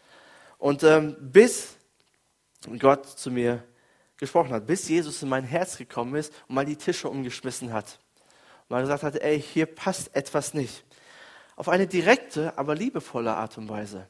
Und 0.57 0.83
ähm, 0.83 1.15
bis 1.19 1.75
Gott 2.79 3.05
zu 3.05 3.29
mir 3.31 3.63
gesprochen 4.17 4.53
hat, 4.53 4.65
bis 4.65 4.87
Jesus 4.87 5.21
in 5.21 5.29
mein 5.29 5.43
Herz 5.43 5.77
gekommen 5.77 6.15
ist 6.15 6.33
und 6.47 6.55
mal 6.55 6.65
die 6.65 6.77
Tische 6.77 7.09
umgeschmissen 7.09 7.73
hat. 7.73 7.99
Und 8.63 8.71
mal 8.71 8.81
gesagt 8.81 9.03
hat, 9.03 9.15
ey, 9.15 9.41
hier 9.41 9.65
passt 9.65 10.15
etwas 10.15 10.53
nicht. 10.53 10.83
Auf 11.55 11.69
eine 11.69 11.87
direkte, 11.87 12.57
aber 12.57 12.75
liebevolle 12.75 13.33
Art 13.33 13.57
und 13.57 13.69
Weise. 13.69 14.07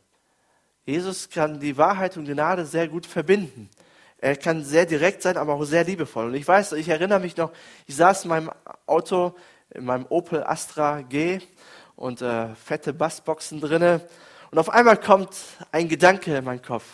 Jesus 0.86 1.30
kann 1.30 1.60
die 1.60 1.78
Wahrheit 1.78 2.18
und 2.18 2.26
Gnade 2.26 2.66
sehr 2.66 2.88
gut 2.88 3.06
verbinden. 3.06 3.70
Er 4.18 4.36
kann 4.36 4.64
sehr 4.64 4.86
direkt 4.86 5.22
sein, 5.22 5.38
aber 5.38 5.54
auch 5.54 5.64
sehr 5.64 5.84
liebevoll. 5.84 6.28
Und 6.28 6.36
ich 6.36 6.48
weiß, 6.48 6.74
ich 6.74 6.90
erinnere 6.90 7.20
mich 7.20 7.38
noch, 7.38 7.52
ich 7.86 7.96
saß 7.96 8.24
in 8.24 8.30
meinem 8.30 8.52
Auto, 8.86 9.36
in 9.72 9.86
meinem 9.86 10.06
Opel 10.10 10.44
Astra 10.44 11.02
G 11.02 11.40
und 11.96 12.22
äh, 12.22 12.54
fette 12.56 12.94
Bassboxen 12.94 13.60
drinne. 13.60 14.08
Und 14.52 14.60
auf 14.60 14.70
einmal 14.70 14.98
kommt 14.98 15.36
ein 15.72 15.90
Gedanke 15.90 16.38
in 16.38 16.46
meinen 16.46 16.62
Kopf. 16.62 16.86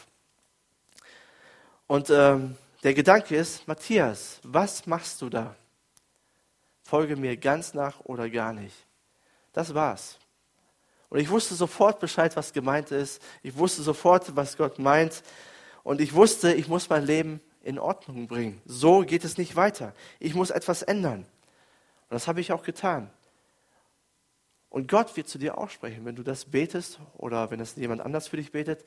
Und 1.87 2.09
ähm, 2.09 2.57
der 2.83 2.93
Gedanke 2.93 3.35
ist, 3.35 3.67
Matthias, 3.67 4.39
was 4.43 4.85
machst 4.85 5.21
du 5.21 5.29
da? 5.29 5.55
Folge 6.83 7.15
mir 7.15 7.37
ganz 7.37 7.73
nach 7.73 7.99
oder 8.01 8.29
gar 8.29 8.53
nicht. 8.53 8.75
Das 9.53 9.73
war's. 9.73 10.17
Und 11.09 11.19
ich 11.19 11.29
wusste 11.29 11.55
sofort 11.55 11.99
Bescheid, 11.99 12.35
was 12.35 12.53
gemeint 12.53 12.91
ist. 12.91 13.21
Ich 13.43 13.57
wusste 13.57 13.83
sofort, 13.83 14.35
was 14.35 14.57
Gott 14.57 14.79
meint. 14.79 15.23
Und 15.83 15.99
ich 15.99 16.13
wusste, 16.13 16.53
ich 16.53 16.67
muss 16.67 16.89
mein 16.89 17.05
Leben 17.05 17.41
in 17.63 17.79
Ordnung 17.79 18.27
bringen. 18.27 18.61
So 18.65 19.01
geht 19.01 19.23
es 19.23 19.37
nicht 19.37 19.55
weiter. 19.55 19.93
Ich 20.19 20.33
muss 20.33 20.49
etwas 20.49 20.81
ändern. 20.83 21.19
Und 21.19 22.11
das 22.11 22.27
habe 22.27 22.41
ich 22.41 22.51
auch 22.51 22.63
getan. 22.63 23.09
Und 24.69 24.87
Gott 24.87 25.17
wird 25.17 25.27
zu 25.27 25.37
dir 25.37 25.57
auch 25.57 25.69
sprechen, 25.69 26.05
wenn 26.05 26.15
du 26.15 26.23
das 26.23 26.45
betest 26.45 26.99
oder 27.17 27.51
wenn 27.51 27.59
es 27.59 27.75
jemand 27.75 28.01
anders 28.01 28.29
für 28.29 28.37
dich 28.37 28.51
betet. 28.51 28.85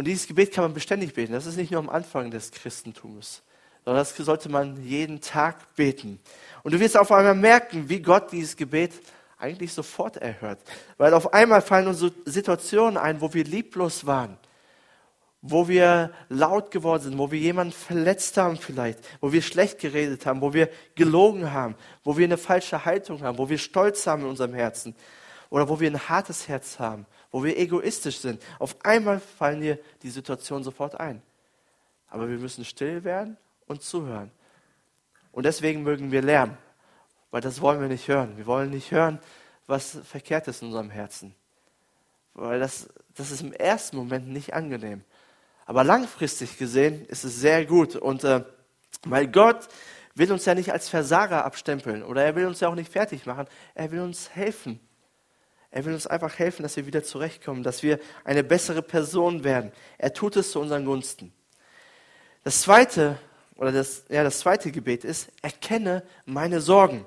Und 0.00 0.06
dieses 0.06 0.26
Gebet 0.26 0.50
kann 0.54 0.64
man 0.64 0.72
beständig 0.72 1.12
beten. 1.12 1.34
Das 1.34 1.44
ist 1.44 1.58
nicht 1.58 1.72
nur 1.72 1.78
am 1.78 1.90
Anfang 1.90 2.30
des 2.30 2.52
Christentums, 2.52 3.42
sondern 3.84 4.00
das 4.00 4.16
sollte 4.16 4.48
man 4.48 4.82
jeden 4.82 5.20
Tag 5.20 5.76
beten. 5.76 6.18
Und 6.62 6.72
du 6.72 6.80
wirst 6.80 6.96
auf 6.96 7.12
einmal 7.12 7.34
merken, 7.34 7.86
wie 7.90 8.00
Gott 8.00 8.32
dieses 8.32 8.56
Gebet 8.56 8.92
eigentlich 9.36 9.74
sofort 9.74 10.16
erhört. 10.16 10.58
Weil 10.96 11.12
auf 11.12 11.34
einmal 11.34 11.60
fallen 11.60 11.86
uns 11.86 12.02
Situationen 12.24 12.96
ein, 12.96 13.20
wo 13.20 13.34
wir 13.34 13.44
lieblos 13.44 14.06
waren, 14.06 14.38
wo 15.42 15.68
wir 15.68 16.12
laut 16.30 16.70
geworden 16.70 17.02
sind, 17.02 17.18
wo 17.18 17.30
wir 17.30 17.38
jemanden 17.38 17.74
verletzt 17.74 18.38
haben 18.38 18.56
vielleicht, 18.56 19.00
wo 19.20 19.32
wir 19.32 19.42
schlecht 19.42 19.80
geredet 19.80 20.24
haben, 20.24 20.40
wo 20.40 20.54
wir 20.54 20.70
gelogen 20.94 21.52
haben, 21.52 21.74
wo 22.04 22.16
wir 22.16 22.24
eine 22.24 22.38
falsche 22.38 22.86
Haltung 22.86 23.20
haben, 23.20 23.36
wo 23.36 23.50
wir 23.50 23.58
Stolz 23.58 24.06
haben 24.06 24.22
in 24.22 24.28
unserem 24.28 24.54
Herzen 24.54 24.94
oder 25.50 25.68
wo 25.68 25.78
wir 25.78 25.90
ein 25.90 26.08
hartes 26.08 26.48
Herz 26.48 26.78
haben 26.78 27.04
wo 27.30 27.44
wir 27.44 27.56
egoistisch 27.58 28.18
sind. 28.18 28.42
Auf 28.58 28.76
einmal 28.84 29.20
fallen 29.20 29.60
dir 29.60 29.78
die 30.02 30.10
Situation 30.10 30.64
sofort 30.64 30.98
ein. 30.98 31.22
Aber 32.08 32.28
wir 32.28 32.38
müssen 32.38 32.64
still 32.64 33.04
werden 33.04 33.36
und 33.66 33.82
zuhören. 33.82 34.30
Und 35.32 35.44
deswegen 35.44 35.82
mögen 35.82 36.10
wir 36.10 36.22
Lärm, 36.22 36.56
weil 37.30 37.40
das 37.40 37.60
wollen 37.60 37.80
wir 37.80 37.88
nicht 37.88 38.08
hören. 38.08 38.36
Wir 38.36 38.46
wollen 38.46 38.70
nicht 38.70 38.90
hören, 38.90 39.20
was 39.66 39.98
verkehrt 40.04 40.48
ist 40.48 40.62
in 40.62 40.68
unserem 40.68 40.90
Herzen. 40.90 41.34
Weil 42.34 42.58
das, 42.58 42.88
das 43.14 43.30
ist 43.30 43.42
im 43.42 43.52
ersten 43.52 43.96
Moment 43.96 44.28
nicht 44.28 44.54
angenehm. 44.54 45.04
Aber 45.66 45.84
langfristig 45.84 46.58
gesehen 46.58 47.06
ist 47.06 47.22
es 47.22 47.36
sehr 47.36 47.64
gut. 47.64 47.94
Und 47.94 48.24
äh, 48.24 48.44
weil 49.04 49.28
Gott 49.28 49.68
will 50.16 50.32
uns 50.32 50.44
ja 50.44 50.54
nicht 50.54 50.72
als 50.72 50.88
Versager 50.88 51.44
abstempeln 51.44 52.02
oder 52.02 52.24
er 52.24 52.34
will 52.34 52.46
uns 52.46 52.58
ja 52.58 52.68
auch 52.68 52.74
nicht 52.74 52.90
fertig 52.90 53.24
machen. 53.26 53.46
Er 53.74 53.92
will 53.92 54.00
uns 54.00 54.30
helfen. 54.30 54.80
Er 55.70 55.84
will 55.84 55.94
uns 55.94 56.06
einfach 56.06 56.38
helfen, 56.38 56.62
dass 56.62 56.76
wir 56.76 56.86
wieder 56.86 57.04
zurechtkommen, 57.04 57.62
dass 57.62 57.82
wir 57.82 58.00
eine 58.24 58.42
bessere 58.42 58.82
Person 58.82 59.44
werden. 59.44 59.70
Er 59.98 60.12
tut 60.12 60.36
es 60.36 60.50
zu 60.50 60.60
unseren 60.60 60.84
Gunsten. 60.84 61.32
Das 62.42 62.62
zweite, 62.62 63.18
oder 63.56 63.70
das, 63.70 64.04
ja, 64.08 64.24
das 64.24 64.40
zweite 64.40 64.72
Gebet 64.72 65.04
ist, 65.04 65.30
erkenne 65.42 66.02
meine 66.24 66.60
Sorgen. 66.60 67.04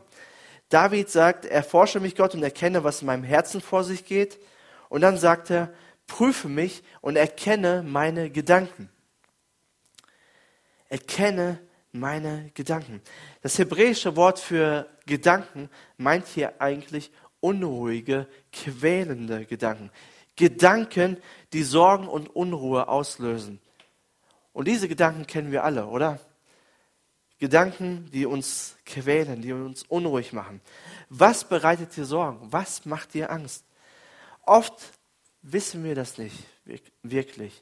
David 0.70 1.10
sagt, 1.10 1.46
erforsche 1.46 2.00
mich 2.00 2.16
Gott 2.16 2.36
und 2.36 2.44
erkenne, 2.44 2.84
was 2.84 3.02
in 3.02 3.08
meinem 3.08 3.24
Herzen 3.24 3.60
vor 3.60 3.84
sich 3.84 4.06
geht. 4.06 4.40
Und 4.90 5.02
dann 5.02 5.18
sagt 5.18 5.50
er, 5.50 5.74
prüfe 6.08 6.48
mich 6.48 6.84
und 7.02 7.16
erkenne 7.16 7.84
meine 7.84 8.30
Gedanken. 8.30 8.90
Erkenne 10.88 11.60
meine 11.92 12.50
Gedanken. 12.54 13.02
Das 13.42 13.58
hebräische 13.60 14.16
Wort 14.16 14.40
für 14.40 14.88
Gedanken 15.06 15.70
meint 15.98 16.28
hier 16.28 16.62
eigentlich 16.62 17.12
unruhige, 17.44 18.28
quälende 18.54 19.46
Gedanken. 19.46 19.92
Gedanken, 20.36 21.18
die 21.52 21.64
Sorgen 21.64 22.08
und 22.08 22.34
Unruhe 22.34 22.88
auslösen. 22.88 23.60
Und 24.54 24.68
diese 24.68 24.88
Gedanken 24.88 25.28
kennen 25.28 25.52
wir 25.52 25.64
alle, 25.64 25.88
oder? 25.88 26.20
Gedanken, 27.40 28.10
die 28.14 28.26
uns 28.26 28.78
quälen, 28.86 29.42
die 29.42 29.52
uns 29.52 29.84
unruhig 29.84 30.32
machen. 30.32 30.62
Was 31.10 31.44
bereitet 31.44 31.96
dir 31.98 32.06
Sorgen? 32.06 32.40
Was 32.52 32.86
macht 32.86 33.14
dir 33.14 33.30
Angst? 33.30 33.66
Oft 34.44 34.82
wissen 35.42 35.84
wir 35.84 35.96
das 35.96 36.18
nicht 36.18 36.38
wirklich, 37.02 37.62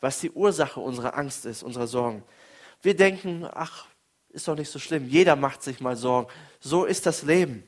was 0.00 0.20
die 0.20 0.30
Ursache 0.30 0.80
unserer 0.80 1.16
Angst 1.16 1.46
ist, 1.46 1.62
unserer 1.62 1.86
Sorgen. 1.86 2.22
Wir 2.82 2.94
denken, 2.94 3.48
ach, 3.50 3.86
ist 4.28 4.46
doch 4.48 4.56
nicht 4.56 4.70
so 4.70 4.78
schlimm, 4.78 5.08
jeder 5.08 5.36
macht 5.36 5.62
sich 5.62 5.80
mal 5.80 5.96
Sorgen. 5.96 6.30
So 6.60 6.84
ist 6.84 7.06
das 7.06 7.22
Leben. 7.22 7.64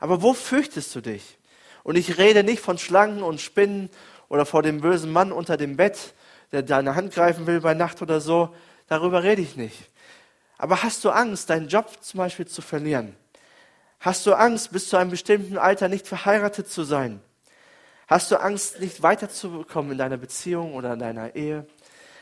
Aber 0.00 0.22
wo 0.22 0.34
fürchtest 0.34 0.94
du 0.94 1.00
dich? 1.00 1.38
Und 1.82 1.96
ich 1.96 2.18
rede 2.18 2.42
nicht 2.42 2.60
von 2.60 2.78
Schlangen 2.78 3.22
und 3.22 3.40
Spinnen 3.40 3.90
oder 4.28 4.44
vor 4.44 4.62
dem 4.62 4.80
bösen 4.80 5.12
Mann 5.12 5.32
unter 5.32 5.56
dem 5.56 5.76
Bett, 5.76 6.14
der 6.52 6.62
deine 6.62 6.94
Hand 6.94 7.14
greifen 7.14 7.46
will 7.46 7.60
bei 7.60 7.74
Nacht 7.74 8.02
oder 8.02 8.20
so. 8.20 8.54
Darüber 8.88 9.22
rede 9.22 9.42
ich 9.42 9.56
nicht. 9.56 9.76
Aber 10.58 10.82
hast 10.82 11.04
du 11.04 11.10
Angst, 11.10 11.50
deinen 11.50 11.68
Job 11.68 11.90
zum 12.00 12.18
Beispiel 12.18 12.46
zu 12.46 12.62
verlieren? 12.62 13.14
Hast 14.00 14.26
du 14.26 14.34
Angst, 14.34 14.72
bis 14.72 14.88
zu 14.88 14.96
einem 14.96 15.10
bestimmten 15.10 15.58
Alter 15.58 15.88
nicht 15.88 16.06
verheiratet 16.06 16.70
zu 16.70 16.84
sein? 16.84 17.20
Hast 18.06 18.30
du 18.30 18.36
Angst, 18.36 18.80
nicht 18.80 19.02
weiterzukommen 19.02 19.92
in 19.92 19.98
deiner 19.98 20.16
Beziehung 20.16 20.74
oder 20.74 20.92
in 20.92 21.00
deiner 21.00 21.34
Ehe? 21.34 21.66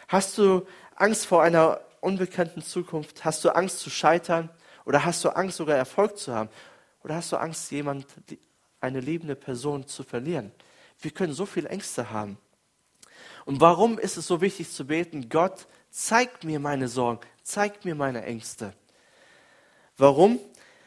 Hast 0.08 0.38
du 0.38 0.66
Angst 0.96 1.26
vor 1.26 1.42
einer 1.42 1.80
unbekannten 2.00 2.62
Zukunft? 2.62 3.24
Hast 3.24 3.44
du 3.44 3.50
Angst 3.50 3.80
zu 3.80 3.90
scheitern? 3.90 4.50
Oder 4.84 5.04
hast 5.04 5.24
du 5.24 5.30
Angst, 5.30 5.56
sogar 5.56 5.76
Erfolg 5.76 6.18
zu 6.18 6.34
haben? 6.34 6.48
Oder 7.04 7.16
hast 7.16 7.30
du 7.32 7.36
Angst, 7.36 7.70
jemand, 7.70 8.06
eine 8.80 9.00
liebende 9.00 9.36
Person 9.36 9.86
zu 9.86 10.02
verlieren? 10.02 10.50
Wir 11.00 11.10
können 11.10 11.34
so 11.34 11.44
viele 11.44 11.68
Ängste 11.68 12.10
haben. 12.10 12.38
Und 13.44 13.60
warum 13.60 13.98
ist 13.98 14.16
es 14.16 14.26
so 14.26 14.40
wichtig 14.40 14.70
zu 14.70 14.86
beten, 14.86 15.28
Gott, 15.28 15.66
zeig 15.90 16.44
mir 16.44 16.58
meine 16.58 16.88
Sorgen, 16.88 17.20
zeig 17.42 17.84
mir 17.84 17.94
meine 17.94 18.24
Ängste? 18.24 18.72
Warum? 19.98 20.40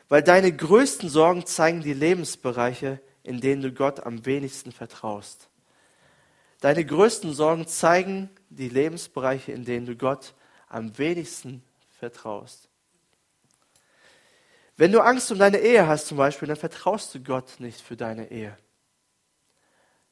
Weil 0.09 0.23
deine 0.23 0.51
größten 0.51 1.07
Sorgen 1.07 1.45
zeigen 1.45 1.81
die 1.81 1.93
Lebensbereiche, 1.93 2.99
in 3.23 3.39
denen 3.39 3.61
du 3.61 3.71
Gott 3.71 3.99
am 3.99 4.25
wenigsten 4.25 4.71
vertraust. 4.71 5.49
Deine 6.61 6.83
größten 6.83 7.33
Sorgen 7.33 7.67
zeigen 7.67 8.29
die 8.49 8.69
Lebensbereiche, 8.69 9.51
in 9.51 9.65
denen 9.65 9.85
du 9.85 9.95
Gott 9.95 10.33
am 10.67 10.97
wenigsten 10.97 11.61
vertraust. 11.99 12.66
Wenn 14.77 14.91
du 14.91 15.01
Angst 15.01 15.31
um 15.31 15.39
deine 15.39 15.57
Ehe 15.57 15.87
hast 15.87 16.07
zum 16.07 16.17
Beispiel, 16.17 16.47
dann 16.47 16.57
vertraust 16.57 17.13
du 17.13 17.19
Gott 17.19 17.59
nicht 17.59 17.81
für 17.81 17.97
deine 17.97 18.31
Ehe. 18.31 18.55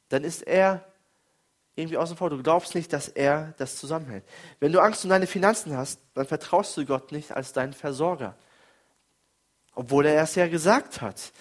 Dann 0.09 0.23
ist 0.23 0.41
er 0.41 0.83
irgendwie 1.75 1.97
außen 1.97 2.17
vor. 2.17 2.29
Du 2.29 2.41
glaubst 2.41 2.73
nicht, 2.73 2.91
dass 2.91 3.07
er 3.07 3.53
das 3.57 3.77
zusammenhält. 3.77 4.23
Wenn 4.59 4.71
du 4.71 4.79
Angst 4.79 5.03
um 5.03 5.09
deine 5.09 5.27
Finanzen 5.27 5.77
hast, 5.77 5.99
dann 6.13 6.25
vertraust 6.25 6.75
du 6.77 6.85
Gott 6.85 7.11
nicht 7.11 7.31
als 7.31 7.53
deinen 7.53 7.73
Versorger. 7.73 8.35
Obwohl 9.75 10.05
er 10.05 10.23
es 10.23 10.35
ja 10.35 10.47
gesagt 10.47 11.01
hat. 11.01 11.31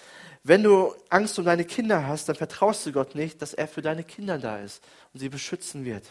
Wenn 0.43 0.61
du 0.61 0.93
Angst 1.09 1.39
um 1.39 1.45
deine 1.45 1.65
Kinder 1.65 2.05
hast, 2.05 2.29
dann 2.29 2.35
vertraust 2.35 2.85
du 2.85 2.91
Gott 2.91 3.15
nicht, 3.15 3.41
dass 3.41 3.55
er 3.55 3.67
für 3.67 3.81
deine 3.81 4.03
Kinder 4.03 4.37
da 4.37 4.59
ist 4.59 4.83
und 5.13 5.19
sie 5.19 5.29
beschützen 5.29 5.85
wird. 5.85 6.03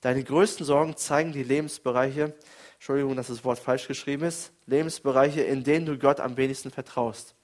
Deine 0.00 0.22
größten 0.22 0.64
Sorgen 0.64 0.96
zeigen 0.96 1.32
die 1.32 1.42
Lebensbereiche, 1.42 2.32
Entschuldigung, 2.80 3.14
dass 3.14 3.26
das 3.26 3.44
Wort 3.44 3.58
falsch 3.58 3.88
geschrieben 3.88 4.24
ist, 4.24 4.52
Lebensbereiche, 4.64 5.42
in 5.42 5.64
denen 5.64 5.84
du 5.84 5.98
Gott 5.98 6.18
am 6.18 6.38
wenigsten 6.38 6.70
vertraust. 6.70 7.34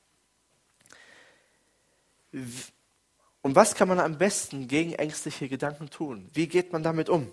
Und 2.33 3.55
was 3.55 3.75
kann 3.75 3.87
man 3.87 4.01
am 4.01 4.17
besten 4.17 4.67
gegen 4.67 4.95
ängstliche 4.95 5.51
Gedanken 5.51 5.91
tun? 5.91 6.31
Wie 6.33 6.47
geht 6.47 6.73
man 6.73 6.83
damit 6.83 7.11
um? 7.11 7.31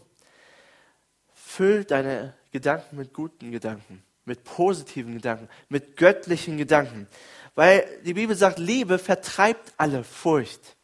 Füll 1.34 1.86
deine 1.86 2.34
Gedanken 2.52 2.98
mit 2.98 3.14
guten 3.14 3.54
Gedanken, 3.54 4.04
mit 4.26 4.44
positiven 4.44 5.14
Gedanken, 5.14 5.48
mit 5.70 5.96
göttlichen 5.96 6.58
Gedanken. 6.58 7.08
Weil 7.56 7.86
die 8.04 8.16
Bibel 8.16 8.36
sagt, 8.36 8.60
Liebe 8.60 9.00
vertreibt 9.00 9.72
alle 9.78 10.04
Furcht. 10.04 10.76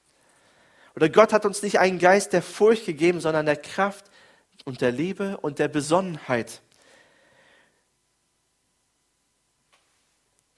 Oder 0.96 1.10
Gott 1.10 1.34
hat 1.34 1.46
uns 1.46 1.64
nicht 1.64 1.80
einen 1.80 2.00
Geist 2.00 2.32
der 2.32 2.42
Furcht 2.42 2.86
gegeben, 2.86 3.20
sondern 3.20 3.46
der 3.46 3.58
Kraft 3.58 4.06
und 4.64 4.80
der 4.80 4.94
Liebe 4.94 5.36
und 5.36 5.60
der 5.60 5.68
Besonnenheit. 5.68 6.62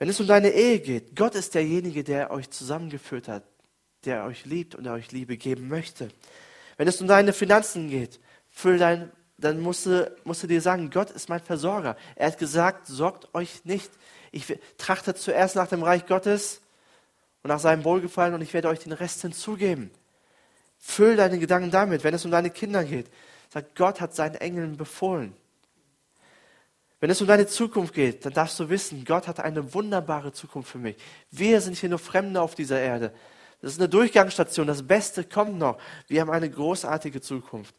Wenn 0.02 0.10
es 0.10 0.20
um 0.20 0.26
deine 0.26 0.50
Ehe 0.50 0.80
geht, 0.80 1.16
Gott 1.16 1.36
ist 1.36 1.54
derjenige, 1.54 2.04
der 2.04 2.32
euch 2.32 2.50
zusammengeführt 2.50 3.28
hat, 3.28 3.44
der 4.04 4.26
euch 4.26 4.46
liebt 4.46 4.74
und 4.74 4.86
der 4.86 4.94
euch 4.94 5.12
Liebe 5.12 5.38
geben 5.38 5.68
möchte. 5.68 6.10
Wenn 6.76 6.88
es 6.88 7.00
um 7.02 7.08
deine 7.08 7.34
Finanzen 7.34 7.88
geht, 7.88 8.20
füll 8.50 8.80
dein, 8.80 9.12
dann 9.38 9.60
musst 9.60 9.86
du, 9.86 10.12
musst 10.24 10.42
du 10.42 10.48
dir 10.48 10.60
sagen, 10.60 10.90
Gott 10.90 11.12
ist 11.12 11.30
mein 11.30 11.40
Versorger. 11.40 11.96
Er 12.16 12.32
hat 12.32 12.40
gesagt, 12.40 12.88
sorgt 12.88 13.30
euch 13.36 13.64
nicht. 13.64 13.92
Ich 14.32 14.58
trachte 14.80 15.14
zuerst 15.14 15.56
nach 15.56 15.68
dem 15.68 15.84
Reich 15.84 16.08
Gottes 16.08 16.62
und 17.44 17.50
nach 17.50 17.60
seinem 17.60 17.84
Wohlgefallen 17.84 18.34
und 18.34 18.42
ich 18.42 18.56
werde 18.56 18.70
euch 18.70 18.80
den 18.80 18.94
Rest 18.94 19.22
hinzugeben. 19.22 19.92
Füll 20.80 21.16
deine 21.16 21.38
Gedanken 21.38 21.70
damit. 21.70 22.04
Wenn 22.04 22.16
es 22.16 22.26
um 22.26 22.32
deine 22.32 22.50
Kinder 22.50 22.84
geht, 22.84 23.06
sag, 23.50 23.76
Gott 23.76 24.02
hat 24.02 24.16
seinen 24.16 24.34
Engeln 24.34 24.78
befohlen. 24.78 25.36
Wenn 27.02 27.10
es 27.10 27.20
um 27.20 27.26
deine 27.26 27.48
Zukunft 27.48 27.96
geht, 27.96 28.24
dann 28.26 28.34
darfst 28.34 28.60
du 28.60 28.70
wissen, 28.70 29.04
Gott 29.06 29.28
hat 29.28 29.40
eine 29.40 29.74
wunderbare 29.74 30.34
Zukunft 30.34 30.72
für 30.72 30.78
mich. 30.78 30.96
Wir 31.32 31.60
sind 31.60 31.76
hier 31.76 31.90
nur 31.90 31.98
Fremde 31.98 32.40
auf 32.40 32.54
dieser 32.54 32.80
Erde. 32.80 33.12
Das 33.60 33.74
ist 33.74 33.80
eine 33.80 33.90
Durchgangsstation. 33.90 34.68
Das 34.68 34.86
Beste 34.86 35.24
kommt 35.24 35.58
noch. 35.58 35.80
Wir 36.08 36.22
haben 36.22 36.30
eine 36.30 36.50
großartige 36.50 37.20
Zukunft. 37.20 37.76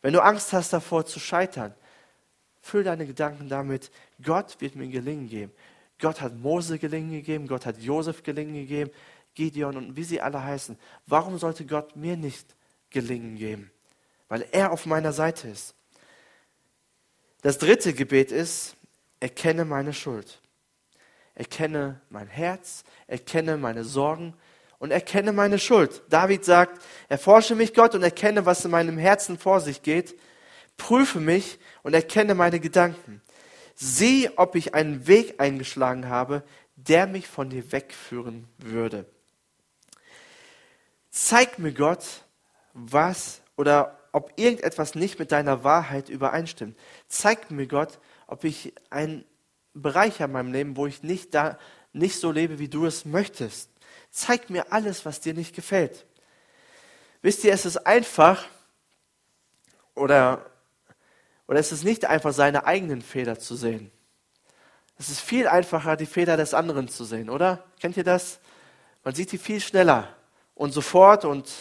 Wenn 0.00 0.14
du 0.14 0.22
Angst 0.22 0.54
hast 0.54 0.72
davor 0.72 1.04
zu 1.04 1.20
scheitern, 1.20 1.74
füll 2.62 2.84
deine 2.84 3.06
Gedanken 3.06 3.50
damit, 3.50 3.90
Gott 4.22 4.58
wird 4.60 4.76
mir 4.76 4.88
gelingen 4.88 5.28
geben. 5.28 5.52
Gott 6.00 6.22
hat 6.22 6.34
Mose 6.34 6.78
gelingen 6.78 7.10
gegeben, 7.10 7.46
Gott 7.46 7.66
hat 7.66 7.78
Josef 7.82 8.22
gelingen 8.22 8.54
gegeben, 8.54 8.90
Gideon 9.34 9.76
und 9.76 9.96
wie 9.96 10.04
sie 10.04 10.22
alle 10.22 10.42
heißen. 10.42 10.78
Warum 11.06 11.36
sollte 11.36 11.66
Gott 11.66 11.96
mir 11.96 12.16
nicht 12.16 12.56
gelingen 12.88 13.36
geben? 13.36 13.70
Weil 14.28 14.46
er 14.52 14.72
auf 14.72 14.86
meiner 14.86 15.12
Seite 15.12 15.48
ist. 15.48 15.74
Das 17.44 17.58
dritte 17.58 17.92
Gebet 17.92 18.32
ist, 18.32 18.74
erkenne 19.20 19.66
meine 19.66 19.92
Schuld. 19.92 20.40
Erkenne 21.34 22.00
mein 22.08 22.26
Herz, 22.26 22.84
erkenne 23.06 23.58
meine 23.58 23.84
Sorgen 23.84 24.32
und 24.78 24.92
erkenne 24.92 25.30
meine 25.30 25.58
Schuld. 25.58 26.00
David 26.08 26.46
sagt, 26.46 26.82
erforsche 27.10 27.54
mich 27.54 27.74
Gott 27.74 27.94
und 27.94 28.02
erkenne, 28.02 28.46
was 28.46 28.64
in 28.64 28.70
meinem 28.70 28.96
Herzen 28.96 29.36
vor 29.36 29.60
sich 29.60 29.82
geht. 29.82 30.18
Prüfe 30.78 31.20
mich 31.20 31.58
und 31.82 31.92
erkenne 31.92 32.34
meine 32.34 32.60
Gedanken. 32.60 33.20
Sieh, 33.74 34.30
ob 34.36 34.54
ich 34.54 34.72
einen 34.72 35.06
Weg 35.06 35.38
eingeschlagen 35.38 36.08
habe, 36.08 36.44
der 36.76 37.06
mich 37.06 37.28
von 37.28 37.50
dir 37.50 37.70
wegführen 37.72 38.48
würde. 38.56 39.04
Zeig 41.10 41.58
mir 41.58 41.74
Gott, 41.74 42.24
was 42.72 43.42
oder 43.58 44.00
ob 44.14 44.32
irgendetwas 44.36 44.94
nicht 44.94 45.18
mit 45.18 45.32
deiner 45.32 45.64
Wahrheit 45.64 46.08
übereinstimmt. 46.08 46.78
Zeig 47.08 47.50
mir 47.50 47.66
Gott, 47.66 47.98
ob 48.28 48.44
ich 48.44 48.72
einen 48.88 49.24
Bereich 49.74 50.20
habe 50.20 50.30
in 50.30 50.32
meinem 50.32 50.52
Leben, 50.52 50.76
wo 50.76 50.86
ich 50.86 51.02
nicht 51.02 51.34
da 51.34 51.58
nicht 51.92 52.20
so 52.20 52.30
lebe, 52.30 52.60
wie 52.60 52.68
du 52.68 52.86
es 52.86 53.04
möchtest. 53.04 53.70
Zeig 54.12 54.50
mir 54.50 54.72
alles, 54.72 55.04
was 55.04 55.18
dir 55.18 55.34
nicht 55.34 55.52
gefällt. 55.52 56.06
Wisst 57.22 57.42
ihr, 57.42 57.52
es 57.52 57.66
ist 57.66 57.78
einfach 57.78 58.46
oder 59.96 60.46
oder 61.48 61.58
es 61.58 61.72
ist 61.72 61.82
nicht 61.82 62.04
einfach, 62.04 62.32
seine 62.32 62.66
eigenen 62.66 63.02
Fehler 63.02 63.40
zu 63.40 63.56
sehen. 63.56 63.90
Es 64.96 65.08
ist 65.08 65.20
viel 65.20 65.48
einfacher, 65.48 65.96
die 65.96 66.06
Fehler 66.06 66.36
des 66.36 66.54
anderen 66.54 66.86
zu 66.86 67.04
sehen, 67.04 67.28
oder? 67.28 67.64
Kennt 67.80 67.96
ihr 67.96 68.04
das? 68.04 68.38
Man 69.02 69.12
sieht 69.12 69.32
die 69.32 69.38
viel 69.38 69.60
schneller 69.60 70.08
und 70.54 70.72
sofort 70.72 71.24
und 71.24 71.52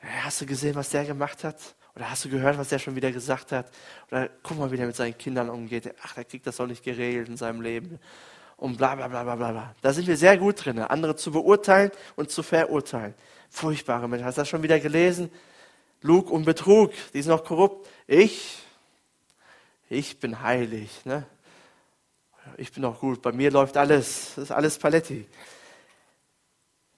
Hast 0.00 0.40
du 0.40 0.46
gesehen, 0.46 0.74
was 0.74 0.90
der 0.90 1.04
gemacht 1.04 1.44
hat? 1.44 1.56
Oder 1.96 2.10
hast 2.10 2.24
du 2.24 2.28
gehört, 2.28 2.56
was 2.58 2.68
der 2.68 2.78
schon 2.78 2.94
wieder 2.94 3.10
gesagt 3.10 3.50
hat? 3.50 3.70
Oder 4.10 4.30
guck 4.42 4.58
mal, 4.58 4.70
wie 4.70 4.76
der 4.76 4.86
mit 4.86 4.94
seinen 4.94 5.18
Kindern 5.18 5.50
umgeht. 5.50 5.92
Ach, 6.02 6.14
der 6.14 6.24
kriegt 6.24 6.46
das 6.46 6.56
doch 6.56 6.66
nicht 6.66 6.84
geregelt 6.84 7.28
in 7.28 7.36
seinem 7.36 7.60
Leben. 7.60 7.98
Und 8.56 8.76
bla 8.76 8.94
bla 8.94 9.08
bla 9.08 9.22
bla 9.22 9.34
bla. 9.34 9.74
Da 9.80 9.92
sind 9.92 10.06
wir 10.06 10.16
sehr 10.16 10.36
gut 10.38 10.64
drin, 10.64 10.78
andere 10.78 11.16
zu 11.16 11.32
beurteilen 11.32 11.90
und 12.14 12.30
zu 12.30 12.42
verurteilen. 12.42 13.14
Furchtbare 13.50 14.08
Menschen. 14.08 14.26
Hast 14.26 14.38
du 14.38 14.42
das 14.42 14.48
schon 14.48 14.62
wieder 14.62 14.78
gelesen? 14.78 15.30
Lug 16.02 16.30
und 16.30 16.44
Betrug, 16.44 16.92
die 17.12 17.22
sind 17.22 17.32
noch 17.32 17.44
korrupt. 17.44 17.88
Ich, 18.06 18.58
ich 19.88 20.20
bin 20.20 20.40
heilig. 20.40 20.90
Ne? 21.04 21.26
Ich 22.56 22.72
bin 22.72 22.84
auch 22.84 23.00
gut. 23.00 23.22
Bei 23.22 23.32
mir 23.32 23.50
läuft 23.50 23.76
alles. 23.76 24.34
Das 24.36 24.44
ist 24.44 24.52
alles 24.52 24.78
Paletti. 24.78 25.26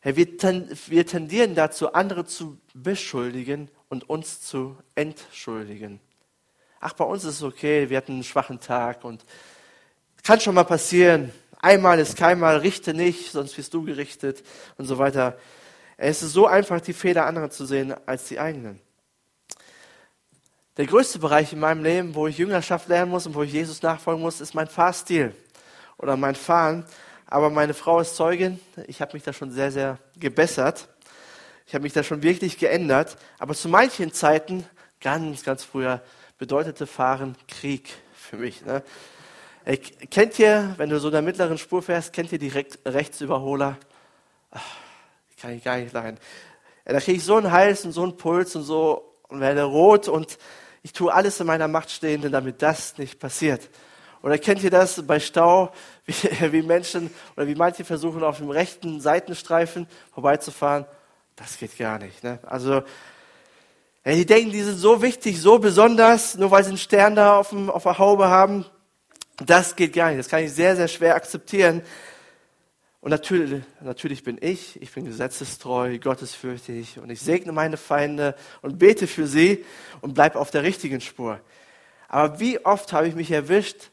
Herr, 0.01 0.17
wir, 0.17 0.27
wir 0.87 1.07
tendieren 1.07 1.55
dazu, 1.55 1.93
andere 1.93 2.25
zu 2.25 2.59
beschuldigen 2.73 3.71
und 3.89 4.09
uns 4.09 4.41
zu 4.41 4.77
entschuldigen. 4.95 6.01
Ach, 6.81 6.95
bei 6.95 7.05
uns 7.05 7.25
ist 7.25 7.37
es 7.37 7.43
okay, 7.43 7.91
wir 7.91 7.99
hatten 7.99 8.13
einen 8.13 8.25
schwachen 8.25 8.61
Tag 8.61 9.05
und 9.05 9.25
kann 10.23 10.41
schon 10.41 10.55
mal 10.55 10.65
passieren. 10.65 11.33
Einmal 11.61 11.99
ist 11.99 12.17
keinmal, 12.17 12.59
richte 12.59 12.95
nicht, 12.95 13.33
sonst 13.33 13.59
wirst 13.59 13.75
du 13.75 13.85
gerichtet 13.85 14.43
und 14.79 14.87
so 14.87 14.97
weiter. 14.97 15.37
Es 15.99 16.23
ist 16.23 16.33
so 16.33 16.47
einfach, 16.47 16.81
die 16.81 16.95
Fehler 16.95 17.27
anderer 17.27 17.51
zu 17.51 17.67
sehen 17.67 17.95
als 18.07 18.25
die 18.25 18.41
eigenen. 18.41 18.81
Der 20.79 20.87
größte 20.87 21.19
Bereich 21.19 21.53
in 21.53 21.61
meinem 21.61 21.85
Leben, 21.85 22.15
wo 22.15 22.27
ich 22.27 22.39
Jüngerschaft 22.39 22.89
lernen 22.89 23.11
muss 23.11 23.27
und 23.27 23.35
wo 23.35 23.43
ich 23.43 23.53
Jesus 23.53 23.83
nachfolgen 23.83 24.23
muss, 24.23 24.41
ist 24.41 24.55
mein 24.55 24.69
Fahrstil 24.69 25.35
oder 25.99 26.17
mein 26.17 26.35
Fahren. 26.35 26.87
Aber 27.31 27.49
meine 27.49 27.75
Frau 27.75 28.01
ist 28.01 28.17
Zeugin. 28.17 28.61
Ich 28.89 29.01
habe 29.01 29.13
mich 29.15 29.23
da 29.23 29.33
schon 29.33 29.53
sehr, 29.53 29.71
sehr 29.71 29.99
gebessert. 30.19 30.89
Ich 31.67 31.75
habe 31.75 31.83
mich 31.83 31.93
da 31.93 32.03
schon 32.03 32.25
wirklich 32.25 32.59
geändert. 32.59 33.17
Aber 33.39 33.55
zu 33.55 33.69
manchen 33.69 34.13
Zeiten, 34.13 34.67
ganz, 35.01 35.45
ganz 35.45 35.63
früher, 35.63 36.03
bedeutete 36.39 36.89
Fahren 36.89 37.37
Krieg 37.47 37.89
für 38.13 38.37
mich. 38.37 38.65
Ne? 38.65 38.83
Kennt 40.11 40.41
ihr, 40.41 40.75
wenn 40.77 40.91
du 40.91 40.99
so 40.99 41.09
in 41.09 41.13
der 41.13 41.23
mittleren 41.23 41.57
Spur 41.57 41.83
fährst, 41.83 42.13
kennt 42.13 42.33
ihr 42.33 42.39
die 42.41 42.53
Rechtsüberholer? 42.85 43.79
kann 45.41 45.53
ich 45.53 45.63
gar 45.63 45.79
nicht 45.79 45.93
leiden. 45.93 46.19
Ja, 46.85 46.95
da 46.95 47.01
kriege 47.01 47.19
ich 47.19 47.25
so 47.25 47.37
einen 47.37 47.53
Hals 47.53 47.85
und 47.85 47.93
so 47.93 48.03
einen 48.03 48.17
Puls 48.17 48.57
und 48.57 48.65
so 48.65 49.15
und 49.29 49.41
werde 49.41 49.63
rot 49.63 50.09
und 50.09 50.37
ich 50.83 50.93
tue 50.93 51.13
alles 51.13 51.39
in 51.39 51.47
meiner 51.47 51.69
Macht 51.69 51.91
Stehende, 51.91 52.31
damit 52.31 52.63
das 52.63 52.99
nicht 52.99 53.21
passiert. 53.21 53.69
Oder 54.23 54.39
kennt 54.39 54.63
ihr 54.63 54.71
das 54.71 55.07
bei 55.07 55.19
Stau, 55.19 55.73
wie, 56.07 56.53
wie 56.53 56.63
Menschen 56.63 57.11
oder 57.37 57.47
wie 57.47 57.55
manche 57.55 57.85
versuchen, 57.85 58.23
auf 58.23 58.39
dem 58.39 58.51
rechten 58.51 59.01
Seitenstreifen 59.01 59.87
vorbeizufahren? 60.13 60.87
Das 61.37 61.57
geht 61.59 61.77
gar 61.79 61.99
nicht. 61.99 62.23
Ne? 62.23 62.39
Also, 62.43 62.83
ja, 64.05 64.15
die 64.15 64.27
denken, 64.27 64.51
die 64.51 64.63
sind 64.63 64.77
so 64.77 65.03
wichtig, 65.03 65.41
so 65.41 65.59
besonders, 65.59 66.37
nur 66.37 66.51
weil 66.51 66.65
sie 66.65 66.71
einen 66.71 66.79
Stern 66.79 67.17
da 67.17 67.39
auf, 67.39 67.51
dem, 67.51 67.71
auf 67.71 67.83
der 67.83 67.99
Haube 67.99 68.29
haben. 68.29 68.65
Das 69.45 69.77
geht 69.77 69.95
gar 69.95 70.09
nicht. 70.09 70.19
Das 70.19 70.29
kann 70.29 70.43
ich 70.43 70.53
sehr, 70.53 70.77
sehr 70.77 70.89
schwer 70.89 71.15
akzeptieren. 71.15 71.83
Und 73.01 73.11
natürlich, 73.11 73.63
natürlich 73.81 74.23
bin 74.23 74.37
ich, 74.41 74.81
ich 74.83 74.93
bin 74.93 75.07
gesetzestreu, 75.07 75.99
gottesfürchtig 75.99 76.99
und 76.99 77.09
ich 77.09 77.21
segne 77.21 77.51
meine 77.51 77.79
Feinde 77.79 78.35
und 78.61 78.79
bete 78.79 79.07
für 79.07 79.27
sie 79.27 79.65
und 80.03 80.13
bleibe 80.13 80.39
auf 80.39 80.51
der 80.51 80.63
richtigen 80.63 81.01
Spur. 81.01 81.41
Aber 82.09 82.41
wie 82.41 82.63
oft 82.65 82.93
habe 82.93 83.09
ich 83.09 83.15
mich 83.15 83.31
erwischt, 83.31 83.91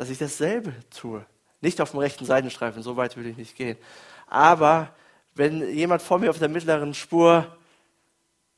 dass 0.00 0.08
ich 0.08 0.16
dasselbe 0.16 0.72
tue? 0.88 1.26
Nicht 1.60 1.78
auf 1.82 1.90
dem 1.90 2.00
rechten 2.00 2.24
Seitenstreifen, 2.24 2.82
so 2.82 2.96
weit 2.96 3.18
will 3.18 3.26
ich 3.26 3.36
nicht 3.36 3.54
gehen. 3.54 3.76
Aber 4.28 4.94
wenn 5.34 5.74
jemand 5.74 6.00
vor 6.00 6.18
mir 6.18 6.30
auf 6.30 6.38
der 6.38 6.48
mittleren 6.48 6.94
Spur 6.94 7.54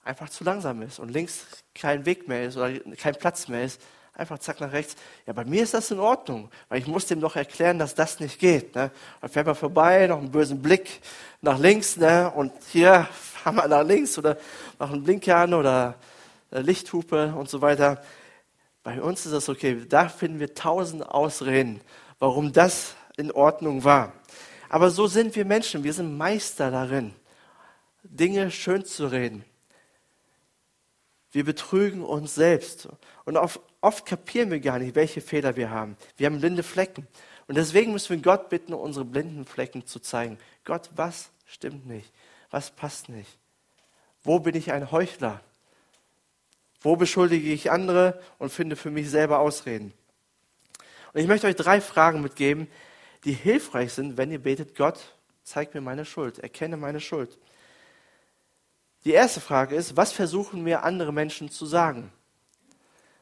einfach 0.05 0.29
zu 0.29 0.45
langsam 0.45 0.83
ist 0.83 1.01
und 1.01 1.09
links 1.09 1.45
kein 1.75 2.07
Weg 2.07 2.29
mehr 2.29 2.45
ist 2.45 2.57
oder 2.57 2.71
kein 2.97 3.17
Platz 3.17 3.49
mehr 3.49 3.65
ist, 3.65 3.81
einfach 4.15 4.39
zack 4.39 4.61
nach 4.61 4.71
rechts. 4.71 4.95
Ja, 5.27 5.33
bei 5.33 5.45
mir 5.45 5.65
ist 5.65 5.75
das 5.75 5.91
in 5.91 5.99
Ordnung, 5.99 6.49
weil 6.69 6.79
ich 6.79 6.87
muss 6.87 7.07
dem 7.07 7.21
doch 7.21 7.35
erklären, 7.35 7.81
dass 7.81 7.97
das 7.97 8.21
nicht 8.21 8.39
geht. 8.39 8.77
Ne? 8.77 8.93
Dann 9.21 9.31
fährt 9.31 9.47
man 9.47 9.57
vorbei, 9.57 10.07
noch 10.07 10.19
einen 10.19 10.31
bösen 10.31 10.63
Blick 10.63 11.01
nach 11.41 11.59
links 11.59 11.97
ne? 11.97 12.31
und 12.31 12.53
hier 12.71 13.09
fahren 13.11 13.57
wir 13.57 13.67
nach 13.67 13.83
links 13.83 14.17
oder 14.17 14.37
machen 14.79 15.03
Blinker 15.03 15.39
an 15.39 15.55
oder 15.55 15.97
äh, 16.53 16.61
Lichthupe 16.61 17.35
und 17.37 17.51
so 17.51 17.61
weiter. 17.61 18.01
Bei 18.83 19.01
uns 19.01 19.25
ist 19.27 19.33
das 19.33 19.49
okay. 19.49 19.85
Da 19.89 20.09
finden 20.09 20.41
wir 20.41 20.55
tausend 20.55 21.03
Ausreden, 21.07 21.81
warum 22.19 22.53
das 22.53 22.97
in 23.17 23.31
Ordnung 23.31 23.85
war. 23.85 24.13
Aber 24.69 24.91
so 24.91 25.07
sind 25.07 25.37
wir 25.37 25.45
Menschen. 25.45 25.85
Wir 25.85 25.93
sind 25.93 26.17
Meister 26.17 26.71
darin, 26.71 27.15
Dinge 28.03 28.51
schön 28.51 28.85
zu 28.85 29.07
reden. 29.07 29.45
Wir 31.31 31.45
betrügen 31.45 32.03
uns 32.03 32.35
selbst. 32.35 32.89
Und 33.25 33.37
oft, 33.37 33.61
oft 33.81 34.05
kapieren 34.05 34.51
wir 34.51 34.61
gar 34.61 34.79
nicht, 34.79 34.95
welche 34.95 35.21
Fehler 35.21 35.57
wir 35.57 35.71
haben. 35.71 35.97
Wir 36.17 36.27
haben 36.27 36.41
blinde 36.41 36.63
Flecken. 36.63 37.07
Und 37.49 37.57
deswegen 37.57 37.93
müssen 37.93 38.11
wir 38.11 38.23
Gott 38.23 38.49
bitten, 38.49 38.75
unsere 38.75 39.05
blinden 39.05 39.45
Flecken 39.45 39.87
zu 39.87 40.01
zeigen. 40.01 40.39
Gott, 40.65 40.91
was 40.95 41.31
stimmt 41.47 41.87
nicht? 41.87 42.13
Was 42.51 42.71
passt 42.71 43.09
nicht? 43.09 43.39
Wo 44.23 44.39
bin 44.39 44.55
ich 44.55 44.73
ein 44.73 44.91
Heuchler? 44.91 45.41
Wo 46.83 46.97
beschuldige 46.97 47.53
ich 47.53 47.71
andere 47.71 48.21
und 48.39 48.51
finde 48.51 48.77
für 48.77 48.91
mich 48.91 49.09
selber 49.09 49.39
Ausreden? 49.39 49.93
Und 51.13 51.21
ich 51.21 51.29
möchte 51.29 51.47
euch 51.47 51.57
drei 51.57 51.81
Fragen 51.81 52.23
mitgeben, 52.23 52.69
die 53.25 53.33
hilfreich 53.33 53.93
sind, 53.93 54.17
wenn 54.17 54.33
ihr 54.33 54.43
betet, 54.43 54.75
Gott, 54.75 54.99
zeig 55.45 55.75
mir 55.75 55.81
meine 55.81 56.05
Schuld, 56.05 56.39
erkenne 56.39 56.77
meine 56.77 57.01
Schuld. 57.01 57.39
Die 59.05 59.13
erste 59.13 59.41
Frage 59.41 59.77
ist, 59.77 59.97
was 59.97 60.13
versuchen 60.13 60.63
mir 60.63 60.83
andere 60.83 61.13
Menschen 61.13 61.51
zu 61.51 61.67
sagen? 61.67 62.13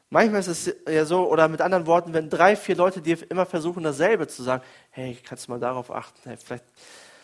Manchmal 0.09 0.41
ist 0.41 0.47
es 0.47 0.75
ja 0.89 1.05
so, 1.05 1.29
oder 1.29 1.47
mit 1.47 1.61
anderen 1.61 1.85
Worten, 1.85 2.13
wenn 2.13 2.29
drei, 2.29 2.55
vier 2.55 2.75
Leute 2.75 3.01
dir 3.01 3.17
immer 3.31 3.45
versuchen, 3.45 3.83
dasselbe 3.83 4.27
zu 4.27 4.43
sagen, 4.43 4.63
hey, 4.89 5.17
kannst 5.23 5.47
du 5.47 5.51
mal 5.51 5.59
darauf 5.59 5.91
achten, 5.91 6.19
hey, 6.23 6.37
vielleicht, 6.43 6.65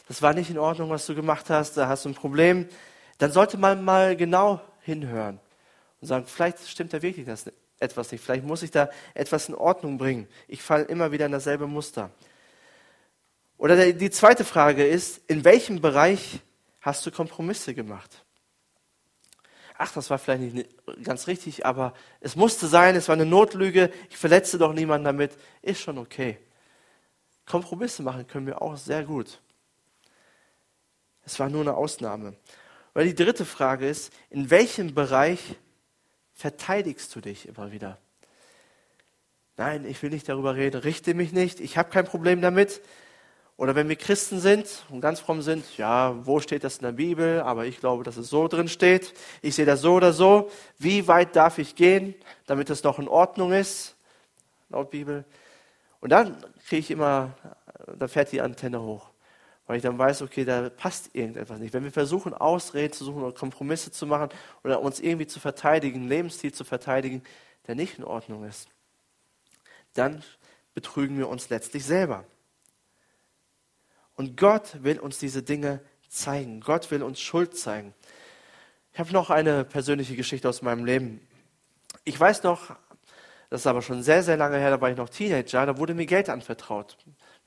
das 0.08 0.22
war 0.22 0.34
nicht 0.34 0.50
in 0.50 0.58
Ordnung, 0.58 0.90
was 0.90 1.06
du 1.06 1.16
gemacht 1.16 1.50
hast, 1.50 1.78
da 1.78 1.88
hast 1.88 2.06
du 2.06 2.10
ein 2.10 2.16
Problem, 2.16 2.68
dann 3.18 3.32
sollte 3.32 3.58
man 3.58 3.84
mal 3.84 4.16
genau 4.16 4.62
hinhören 4.82 5.40
und 6.02 6.08
sagen, 6.08 6.26
vielleicht 6.26 6.68
stimmt 6.68 6.94
da 6.94 7.02
wirklich 7.02 7.26
das 7.26 7.46
etwas 7.80 8.12
nicht, 8.12 8.24
vielleicht 8.24 8.44
muss 8.44 8.64
ich 8.64 8.72
da 8.72 8.90
etwas 9.14 9.50
in 9.50 9.56
Ordnung 9.56 9.98
bringen. 9.98 10.28
Ich 10.48 10.62
falle 10.62 10.86
immer 10.86 11.12
wieder 11.12 11.26
in 11.26 11.32
dasselbe 11.32 11.68
Muster. 11.68 12.12
Oder 13.58 13.92
die 13.92 14.10
zweite 14.10 14.46
Frage 14.46 14.86
ist, 14.86 15.22
in 15.28 15.44
welchem 15.44 15.82
Bereich 15.82 16.40
hast 16.82 17.06
du 17.06 17.12
Kompromisse 17.12 17.74
gemacht? 17.74 18.24
ach, 19.78 19.92
das 19.94 20.10
war 20.10 20.18
vielleicht 20.18 20.54
nicht 20.54 20.70
ganz 21.04 21.28
richtig, 21.28 21.66
aber 21.66 21.94
es 22.20 22.36
musste 22.36 22.68
sein, 22.68 22.96
es 22.96 23.08
war 23.08 23.14
eine 23.14 23.26
Notlüge, 23.26 23.92
ich 24.10 24.18
verletze 24.18 24.58
doch 24.58 24.74
niemanden 24.74 25.06
damit, 25.06 25.32
ist 25.62 25.82
schon 25.82 25.98
okay. 25.98 26.38
Kompromisse 27.46 28.04
machen 28.04 28.28
können 28.28 28.48
wir 28.48 28.62
auch 28.62 28.78
sehr 28.78 29.04
gut. 29.04 29.40
Es 31.24 31.40
war 31.40 31.50
nur 31.50 31.62
eine 31.62 31.76
Ausnahme. 31.76 32.36
Weil 32.94 33.06
die 33.06 33.16
dritte 33.16 33.46
Frage 33.46 33.88
ist, 33.88 34.12
in 34.30 34.50
welchem 34.50 34.94
Bereich 34.94 35.40
verteidigst 36.38 37.14
du 37.16 37.22
dich 37.22 37.48
immer 37.48 37.72
wieder? 37.72 37.98
Nein, 39.58 39.86
ich 39.86 40.02
will 40.04 40.12
nicht 40.12 40.30
darüber 40.30 40.56
reden, 40.56 40.80
richte 40.82 41.16
mich 41.16 41.34
nicht, 41.34 41.60
ich 41.60 41.78
habe 41.78 41.90
kein 41.90 42.06
Problem 42.06 42.42
damit. 42.42 42.82
Oder 43.58 43.74
wenn 43.74 43.90
wir 43.90 43.96
Christen 43.96 44.40
sind 44.40 44.86
und 44.90 45.02
ganz 45.02 45.20
fromm 45.20 45.42
sind, 45.42 45.66
ja, 45.80 46.16
wo 46.28 46.40
steht 46.40 46.64
das 46.64 46.78
in 46.78 46.84
der 46.84 46.92
Bibel? 46.92 47.42
Aber 47.42 47.66
ich 47.66 47.80
glaube, 47.80 48.04
dass 48.04 48.16
es 48.16 48.30
so 48.30 48.48
drin 48.48 48.68
steht. 48.68 49.16
Ich 49.42 49.56
sehe 49.56 49.66
das 49.66 49.82
so 49.82 49.96
oder 49.96 50.14
so. 50.14 50.52
Wie 50.78 51.08
weit 51.08 51.36
darf 51.36 51.58
ich 51.58 51.76
gehen, 51.76 52.14
damit 52.46 52.70
es 52.70 52.84
noch 52.84 53.00
in 53.00 53.08
Ordnung 53.08 53.52
ist, 53.54 53.96
laut 54.70 54.92
Bibel? 54.92 55.26
Und 56.02 56.12
dann 56.12 56.38
kriege 56.68 56.82
ich 56.82 56.92
immer, 56.92 57.36
da 57.98 58.08
fährt 58.08 58.32
die 58.32 58.42
Antenne 58.42 58.80
hoch. 58.80 59.10
Weil 59.68 59.78
ich 59.78 59.84
dann 59.84 59.98
weiß, 59.98 60.22
okay, 60.22 60.46
da 60.46 60.70
passt 60.70 61.14
irgendetwas 61.14 61.60
nicht. 61.60 61.74
Wenn 61.74 61.84
wir 61.84 61.92
versuchen, 61.92 62.34
Ausreden 62.34 62.94
zu 62.94 63.04
suchen 63.04 63.22
oder 63.22 63.34
Kompromisse 63.34 63.92
zu 63.92 64.08
machen 64.08 64.30
oder 64.64 64.82
uns 64.82 65.00
irgendwie 65.02 65.28
zu 65.28 65.40
verteidigen, 65.40 66.08
Lebensstil 66.08 66.54
zu 66.54 66.64
verteidigen, 66.64 67.22
der 67.68 67.76
nicht 67.76 67.98
in 67.98 68.06
Ordnung 68.06 68.46
ist, 68.46 68.70
dann 69.94 70.24
betrügen 70.74 71.18
wir 71.18 71.28
uns 71.28 71.50
letztlich 71.50 71.84
selber. 71.86 72.24
Und 74.16 74.38
Gott 74.38 74.84
will 74.84 75.00
uns 75.00 75.20
diese 75.20 75.44
Dinge 75.44 75.82
zeigen. 76.08 76.62
Gott 76.62 76.90
will 76.90 77.04
uns 77.04 77.20
Schuld 77.20 77.58
zeigen. 77.58 77.94
Ich 78.94 79.00
habe 79.00 79.12
noch 79.12 79.30
eine 79.30 79.64
persönliche 79.66 80.16
Geschichte 80.16 80.48
aus 80.48 80.62
meinem 80.62 80.86
Leben. 80.86 81.20
Ich 82.04 82.20
weiß 82.20 82.44
noch, 82.44 82.76
das 83.50 83.62
ist 83.62 83.68
aber 83.68 83.82
schon 83.82 84.02
sehr, 84.02 84.24
sehr 84.24 84.38
lange 84.38 84.58
her, 84.58 84.72
da 84.72 84.82
war 84.82 84.90
ich 84.90 84.98
noch 84.98 85.10
Teenager, 85.10 85.66
da 85.66 85.78
wurde 85.78 85.94
mir 85.94 86.06
Geld 86.06 86.30
anvertraut. 86.30 86.98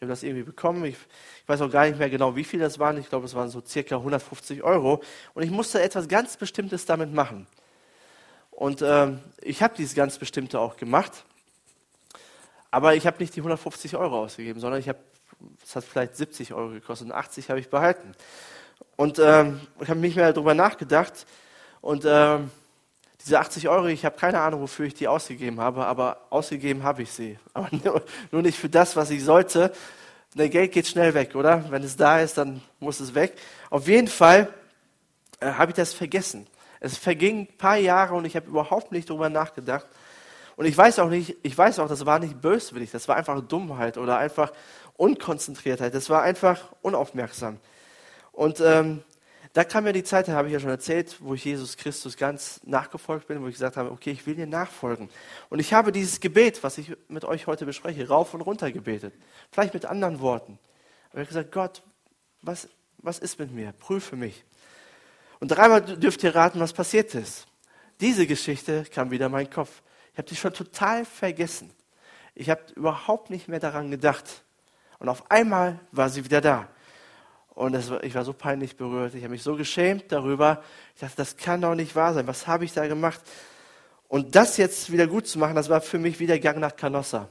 Wir 0.00 0.06
haben 0.06 0.10
das 0.10 0.22
irgendwie 0.22 0.44
bekommen. 0.44 0.84
Ich, 0.86 0.96
ich, 1.42 1.48
weiß 1.48 1.60
auch 1.60 1.70
gar 1.70 1.86
nicht 1.86 1.98
mehr 1.98 2.08
genau, 2.08 2.34
wie 2.34 2.44
viel 2.44 2.58
das 2.58 2.78
waren. 2.78 2.96
Ich 2.96 3.10
glaube, 3.10 3.26
es 3.26 3.34
waren 3.34 3.50
so 3.50 3.62
circa 3.64 3.96
150 3.96 4.62
Euro. 4.62 5.02
Und 5.34 5.42
ich 5.42 5.50
musste 5.50 5.82
etwas 5.82 6.08
ganz 6.08 6.38
Bestimmtes 6.38 6.86
damit 6.86 7.12
machen. 7.12 7.46
Und 8.50 8.80
ähm, 8.82 9.20
ich 9.42 9.62
habe 9.62 9.74
dieses 9.76 9.94
ganz 9.94 10.18
Bestimmte 10.18 10.58
auch 10.58 10.78
gemacht. 10.78 11.24
Aber 12.70 12.94
ich 12.94 13.06
habe 13.06 13.18
nicht 13.18 13.36
die 13.36 13.40
150 13.40 13.94
Euro 13.96 14.20
ausgegeben, 14.24 14.58
sondern 14.58 14.80
ich 14.80 14.88
habe 14.88 14.98
das 15.60 15.76
hat 15.76 15.84
vielleicht 15.84 16.16
70 16.16 16.54
Euro 16.54 16.70
gekostet 16.70 17.08
und 17.08 17.12
80 17.12 17.50
habe 17.50 17.60
ich 17.60 17.68
behalten. 17.68 18.12
Und 18.96 19.18
ähm, 19.18 19.60
ich 19.80 19.88
habe 19.88 20.00
nicht 20.00 20.16
mehr 20.16 20.32
darüber 20.32 20.54
nachgedacht. 20.54 21.26
Und 21.80 22.04
ähm, 22.06 22.50
diese 23.24 23.38
80 23.38 23.68
Euro, 23.68 23.86
ich 23.86 24.04
habe 24.04 24.16
keine 24.16 24.40
Ahnung, 24.40 24.62
wofür 24.62 24.86
ich 24.86 24.94
die 24.94 25.08
ausgegeben 25.08 25.60
habe, 25.60 25.86
aber 25.86 26.18
ausgegeben 26.30 26.82
habe 26.82 27.02
ich 27.02 27.12
sie. 27.12 27.38
Aber 27.54 27.68
nur, 28.30 28.42
nicht 28.42 28.58
für 28.58 28.68
das, 28.68 28.96
was 28.96 29.10
ich 29.10 29.22
sollte. 29.22 29.72
Der 30.34 30.48
Geld 30.48 30.72
geht 30.72 30.86
schnell 30.86 31.12
weg, 31.14 31.34
oder? 31.34 31.64
Wenn 31.70 31.82
es 31.82 31.96
da 31.96 32.20
ist, 32.20 32.38
dann 32.38 32.62
muss 32.78 33.00
es 33.00 33.14
weg. 33.14 33.34
Auf 33.68 33.88
jeden 33.88 34.08
Fall 34.08 34.48
äh, 35.40 35.52
habe 35.52 35.72
ich 35.72 35.76
das 35.76 35.92
vergessen. 35.92 36.46
Es 36.78 36.96
vergingen 36.96 37.48
ein 37.50 37.58
paar 37.58 37.76
Jahre 37.76 38.14
und 38.14 38.24
ich 38.24 38.36
habe 38.36 38.46
überhaupt 38.46 38.92
nicht 38.92 39.10
darüber 39.10 39.28
nachgedacht. 39.28 39.86
Und 40.56 40.66
ich 40.66 40.76
weiß 40.76 40.98
auch 41.00 41.08
nicht, 41.08 41.36
ich 41.42 41.56
weiß 41.56 41.78
auch, 41.78 41.88
das 41.88 42.06
war 42.06 42.18
nicht 42.18 42.40
böswillig, 42.40 42.90
das 42.90 43.08
war 43.08 43.16
einfach 43.16 43.40
Dummheit 43.40 43.98
oder 43.98 44.18
einfach 44.18 44.52
Unkonzentriertheit. 44.96 45.94
Das 45.94 46.08
war 46.10 46.22
einfach 46.22 46.60
unaufmerksam. 46.82 47.58
Und 48.32 48.60
ähm, 48.60 49.02
da 49.52 49.64
kam 49.64 49.84
ja 49.86 49.92
die 49.92 50.04
Zeit, 50.04 50.28
da 50.28 50.32
habe 50.32 50.48
ich 50.48 50.54
ja 50.54 50.60
schon 50.60 50.70
erzählt, 50.70 51.16
wo 51.20 51.34
ich 51.34 51.44
Jesus 51.44 51.76
Christus 51.76 52.16
ganz 52.16 52.60
nachgefolgt 52.64 53.26
bin, 53.26 53.42
wo 53.42 53.48
ich 53.48 53.54
gesagt 53.54 53.76
habe, 53.76 53.90
okay, 53.90 54.12
ich 54.12 54.24
will 54.26 54.36
dir 54.36 54.46
nachfolgen. 54.46 55.08
Und 55.48 55.58
ich 55.58 55.72
habe 55.72 55.90
dieses 55.90 56.20
Gebet, 56.20 56.62
was 56.62 56.78
ich 56.78 56.96
mit 57.08 57.24
euch 57.24 57.48
heute 57.48 57.66
bespreche, 57.66 58.06
rauf 58.06 58.32
und 58.32 58.42
runter 58.42 58.70
gebetet. 58.70 59.12
Vielleicht 59.50 59.74
mit 59.74 59.86
anderen 59.86 60.20
Worten. 60.20 60.58
Aber 61.10 61.22
ich 61.22 61.26
habe 61.26 61.34
gesagt, 61.34 61.52
Gott, 61.52 61.82
was, 62.42 62.68
was 62.98 63.18
ist 63.18 63.40
mit 63.40 63.50
mir? 63.50 63.72
Prüfe 63.72 64.14
mich. 64.14 64.44
Und 65.40 65.48
dreimal 65.48 65.80
dürft 65.82 66.22
ihr 66.22 66.34
raten, 66.34 66.60
was 66.60 66.72
passiert 66.72 67.14
ist. 67.14 67.46
Diese 68.00 68.26
Geschichte 68.26 68.84
kam 68.84 69.10
wieder 69.10 69.26
in 69.26 69.32
meinen 69.32 69.50
Kopf. 69.50 69.82
Ich 70.12 70.18
habe 70.18 70.28
die 70.28 70.36
schon 70.36 70.52
total 70.52 71.04
vergessen. 71.04 71.72
Ich 72.34 72.50
habe 72.50 72.62
überhaupt 72.76 73.30
nicht 73.30 73.48
mehr 73.48 73.58
daran 73.58 73.90
gedacht. 73.90 74.42
Und 75.00 75.08
auf 75.08 75.30
einmal 75.30 75.80
war 75.90 76.08
sie 76.08 76.24
wieder 76.24 76.40
da. 76.40 76.68
Und 77.60 77.90
war, 77.90 78.02
ich 78.04 78.14
war 78.14 78.24
so 78.24 78.32
peinlich 78.32 78.78
berührt. 78.78 79.14
Ich 79.14 79.22
habe 79.22 79.32
mich 79.32 79.42
so 79.42 79.54
geschämt 79.54 80.04
darüber. 80.08 80.62
Ich 80.94 81.02
dachte, 81.02 81.16
das 81.16 81.36
kann 81.36 81.60
doch 81.60 81.74
nicht 81.74 81.94
wahr 81.94 82.14
sein. 82.14 82.26
Was 82.26 82.46
habe 82.46 82.64
ich 82.64 82.72
da 82.72 82.86
gemacht? 82.86 83.20
Und 84.08 84.34
das 84.34 84.56
jetzt 84.56 84.90
wieder 84.90 85.06
gut 85.06 85.26
zu 85.26 85.38
machen, 85.38 85.56
das 85.56 85.68
war 85.68 85.82
für 85.82 85.98
mich 85.98 86.20
wie 86.20 86.26
der 86.26 86.40
Gang 86.40 86.58
nach 86.58 86.74
Canossa. 86.74 87.28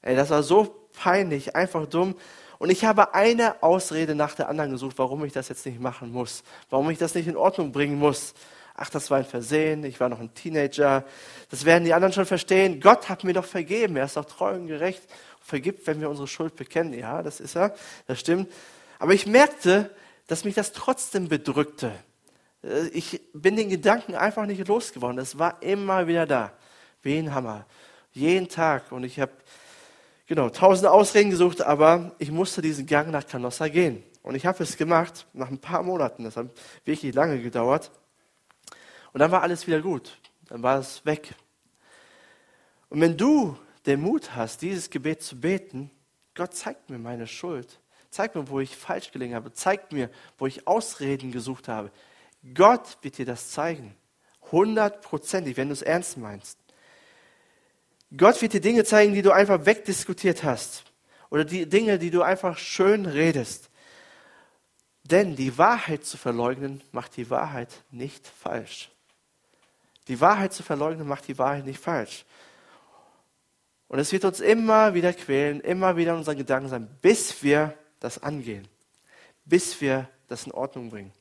Ey, 0.00 0.16
das 0.16 0.30
war 0.30 0.42
so 0.42 0.88
peinlich, 0.94 1.56
einfach 1.56 1.84
dumm. 1.84 2.14
Und 2.58 2.70
ich 2.70 2.86
habe 2.86 3.12
eine 3.12 3.62
Ausrede 3.62 4.14
nach 4.14 4.34
der 4.34 4.48
anderen 4.48 4.70
gesucht, 4.70 4.96
warum 4.96 5.26
ich 5.26 5.34
das 5.34 5.50
jetzt 5.50 5.66
nicht 5.66 5.78
machen 5.78 6.10
muss, 6.10 6.42
warum 6.70 6.88
ich 6.88 6.96
das 6.96 7.14
nicht 7.14 7.28
in 7.28 7.36
Ordnung 7.36 7.70
bringen 7.70 7.98
muss. 7.98 8.32
Ach, 8.74 8.88
das 8.88 9.10
war 9.10 9.18
ein 9.18 9.26
Versehen, 9.26 9.84
ich 9.84 10.00
war 10.00 10.08
noch 10.08 10.20
ein 10.20 10.32
Teenager. 10.32 11.04
Das 11.50 11.66
werden 11.66 11.84
die 11.84 11.92
anderen 11.92 12.14
schon 12.14 12.24
verstehen. 12.24 12.80
Gott 12.80 13.10
hat 13.10 13.24
mir 13.24 13.34
doch 13.34 13.44
vergeben, 13.44 13.96
er 13.96 14.06
ist 14.06 14.16
doch 14.16 14.24
treu 14.24 14.54
und 14.54 14.68
gerecht. 14.68 15.02
Vergibt, 15.42 15.86
wenn 15.86 16.00
wir 16.00 16.08
unsere 16.08 16.28
Schuld 16.28 16.56
bekennen. 16.56 16.94
Ja, 16.94 17.22
das 17.22 17.40
ist 17.40 17.56
er, 17.56 17.74
das 18.06 18.18
stimmt. 18.18 18.50
Aber 19.00 19.14
ich 19.14 19.26
merkte, 19.26 19.90
dass 20.26 20.44
mich 20.44 20.54
das 20.54 20.72
trotzdem 20.72 21.26
bedrückte. 21.26 21.90
Äh, 22.62 22.88
ich 22.88 23.20
bin 23.32 23.56
den 23.56 23.70
Gedanken 23.70 24.14
einfach 24.14 24.46
nicht 24.46 24.68
losgeworden. 24.68 25.18
Es 25.18 25.38
war 25.38 25.60
immer 25.62 26.06
wieder 26.06 26.26
da. 26.26 26.52
Wie 27.02 27.18
ein 27.18 27.34
Hammer. 27.34 27.66
Jeden 28.12 28.48
Tag. 28.48 28.92
Und 28.92 29.04
ich 29.04 29.18
habe 29.18 29.32
genau 30.26 30.50
tausende 30.50 30.90
Ausreden 30.90 31.30
gesucht, 31.30 31.62
aber 31.62 32.14
ich 32.18 32.30
musste 32.30 32.60
diesen 32.60 32.86
Gang 32.86 33.10
nach 33.10 33.26
Canossa 33.26 33.68
gehen. 33.68 34.04
Und 34.22 34.34
ich 34.34 34.44
habe 34.44 34.62
es 34.62 34.76
gemacht 34.76 35.26
nach 35.32 35.48
ein 35.48 35.58
paar 35.58 35.82
Monaten. 35.82 36.24
Das 36.24 36.36
hat 36.36 36.48
wirklich 36.84 37.14
lange 37.14 37.40
gedauert. 37.40 37.90
Und 39.14 39.20
dann 39.20 39.30
war 39.30 39.42
alles 39.42 39.66
wieder 39.66 39.80
gut. 39.80 40.18
Dann 40.46 40.62
war 40.62 40.78
es 40.78 41.06
weg. 41.06 41.34
Und 42.90 43.00
wenn 43.00 43.16
du 43.16 43.56
den 43.86 44.02
Mut 44.02 44.36
hast, 44.36 44.60
dieses 44.60 44.90
Gebet 44.90 45.22
zu 45.22 45.40
beten, 45.40 45.90
Gott 46.34 46.54
zeigt 46.54 46.90
mir 46.90 46.98
meine 46.98 47.26
Schuld. 47.26 47.80
Zeig 48.10 48.34
mir, 48.34 48.48
wo 48.48 48.60
ich 48.60 48.76
falsch 48.76 49.12
gelegen 49.12 49.34
habe. 49.34 49.52
Zeig 49.52 49.92
mir, 49.92 50.10
wo 50.38 50.46
ich 50.46 50.66
Ausreden 50.66 51.30
gesucht 51.30 51.68
habe. 51.68 51.90
Gott 52.54 52.98
wird 53.02 53.18
dir 53.18 53.26
das 53.26 53.50
zeigen. 53.50 53.94
Hundertprozentig, 54.50 55.56
wenn 55.56 55.68
du 55.68 55.74
es 55.74 55.82
ernst 55.82 56.16
meinst. 56.16 56.58
Gott 58.16 58.42
wird 58.42 58.52
dir 58.52 58.60
Dinge 58.60 58.84
zeigen, 58.84 59.14
die 59.14 59.22
du 59.22 59.30
einfach 59.30 59.64
wegdiskutiert 59.64 60.42
hast. 60.42 60.84
Oder 61.30 61.44
die 61.44 61.68
Dinge, 61.68 61.98
die 61.98 62.10
du 62.10 62.22
einfach 62.22 62.58
schön 62.58 63.06
redest. 63.06 63.70
Denn 65.04 65.36
die 65.36 65.56
Wahrheit 65.56 66.04
zu 66.04 66.16
verleugnen, 66.16 66.82
macht 66.90 67.16
die 67.16 67.30
Wahrheit 67.30 67.84
nicht 67.90 68.26
falsch. 68.26 68.90
Die 70.08 70.20
Wahrheit 70.20 70.52
zu 70.52 70.64
verleugnen, 70.64 71.06
macht 71.06 71.28
die 71.28 71.38
Wahrheit 71.38 71.64
nicht 71.64 71.80
falsch. 71.80 72.24
Und 73.86 73.98
es 73.98 74.12
wird 74.12 74.24
uns 74.24 74.40
immer 74.40 74.94
wieder 74.94 75.12
quälen, 75.12 75.60
immer 75.60 75.96
wieder 75.96 76.12
in 76.12 76.18
unseren 76.18 76.36
Gedanken 76.36 76.68
sein, 76.68 76.88
bis 77.00 77.42
wir 77.42 77.76
das 78.00 78.22
angehen, 78.22 78.66
bis 79.44 79.80
wir 79.80 80.08
das 80.28 80.46
in 80.46 80.52
Ordnung 80.52 80.90
bringen. 80.90 81.12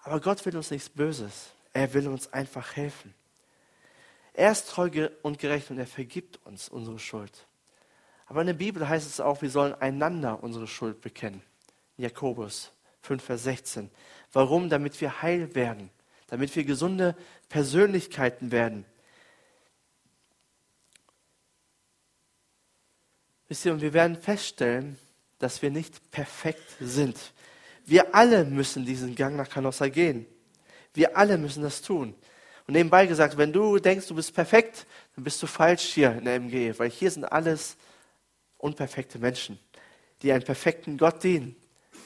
Aber 0.00 0.20
Gott 0.20 0.44
will 0.46 0.56
uns 0.56 0.70
nichts 0.70 0.88
Böses. 0.88 1.50
Er 1.72 1.92
will 1.92 2.08
uns 2.08 2.32
einfach 2.32 2.76
helfen. 2.76 3.12
Er 4.32 4.52
ist 4.52 4.68
treu 4.68 5.08
und 5.22 5.38
gerecht 5.38 5.70
und 5.70 5.78
er 5.78 5.86
vergibt 5.86 6.38
uns 6.44 6.68
unsere 6.68 6.98
Schuld. 6.98 7.46
Aber 8.26 8.40
in 8.40 8.48
der 8.48 8.54
Bibel 8.54 8.88
heißt 8.88 9.06
es 9.06 9.20
auch, 9.20 9.42
wir 9.42 9.50
sollen 9.50 9.74
einander 9.74 10.42
unsere 10.42 10.66
Schuld 10.66 11.00
bekennen. 11.00 11.42
Jakobus 11.96 12.70
5, 13.02 13.22
Vers 13.22 13.44
16. 13.44 13.90
Warum? 14.32 14.68
Damit 14.68 15.00
wir 15.00 15.22
heil 15.22 15.54
werden, 15.54 15.90
damit 16.28 16.54
wir 16.54 16.64
gesunde 16.64 17.16
Persönlichkeiten 17.48 18.52
werden. 18.52 18.84
Wisst 23.48 23.64
ihr, 23.64 23.72
und 23.72 23.80
wir 23.80 23.92
werden 23.92 24.16
feststellen, 24.16 24.98
dass 25.38 25.62
wir 25.62 25.70
nicht 25.70 26.10
perfekt 26.10 26.64
sind. 26.80 27.16
Wir 27.84 28.14
alle 28.14 28.44
müssen 28.44 28.84
diesen 28.84 29.14
Gang 29.14 29.36
nach 29.36 29.48
Canossa 29.48 29.88
gehen. 29.88 30.26
Wir 30.94 31.16
alle 31.16 31.38
müssen 31.38 31.62
das 31.62 31.82
tun. 31.82 32.14
Und 32.66 32.74
nebenbei 32.74 33.06
gesagt, 33.06 33.36
wenn 33.36 33.52
du 33.52 33.78
denkst, 33.78 34.08
du 34.08 34.14
bist 34.16 34.34
perfekt, 34.34 34.86
dann 35.14 35.22
bist 35.22 35.40
du 35.42 35.46
falsch 35.46 35.82
hier 35.82 36.12
in 36.12 36.24
der 36.24 36.34
MG, 36.34 36.76
weil 36.78 36.90
hier 36.90 37.10
sind 37.10 37.24
alles 37.24 37.76
unperfekte 38.58 39.20
Menschen, 39.20 39.60
die 40.22 40.32
einen 40.32 40.42
perfekten 40.42 40.98
Gott 40.98 41.22
dienen, 41.22 41.54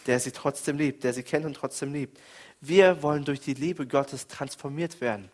der 0.06 0.20
sie 0.20 0.32
trotzdem 0.32 0.76
liebt, 0.76 1.04
der 1.04 1.14
sie 1.14 1.22
kennt 1.22 1.46
und 1.46 1.54
trotzdem 1.54 1.94
liebt. 1.94 2.20
Wir 2.60 3.02
wollen 3.02 3.24
durch 3.24 3.40
die 3.40 3.54
Liebe 3.54 3.86
Gottes 3.86 4.26
transformiert 4.26 5.00
werden. 5.00 5.30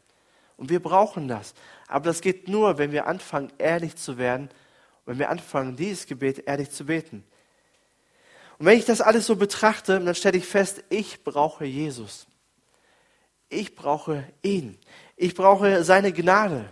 Und 0.56 0.70
wir 0.70 0.80
brauchen 0.80 1.26
das. 1.26 1.54
Aber 1.88 2.04
das 2.04 2.20
geht 2.20 2.48
nur, 2.48 2.78
wenn 2.78 2.92
wir 2.92 3.06
anfangen, 3.06 3.52
ehrlich 3.58 3.96
zu 3.96 4.18
werden 4.18 4.48
wenn 5.06 5.18
wir 5.18 5.30
anfangen, 5.30 5.76
dieses 5.76 6.06
Gebet 6.06 6.46
ehrlich 6.46 6.70
zu 6.70 6.84
beten. 6.84 7.24
Und 8.58 8.66
wenn 8.66 8.78
ich 8.78 8.84
das 8.84 9.00
alles 9.00 9.26
so 9.26 9.36
betrachte, 9.36 10.00
dann 10.00 10.14
stelle 10.14 10.38
ich 10.38 10.46
fest, 10.46 10.82
ich 10.90 11.22
brauche 11.22 11.64
Jesus. 11.64 12.26
Ich 13.48 13.76
brauche 13.76 14.24
ihn. 14.42 14.78
Ich 15.16 15.34
brauche 15.34 15.84
seine 15.84 16.12
Gnade. 16.12 16.68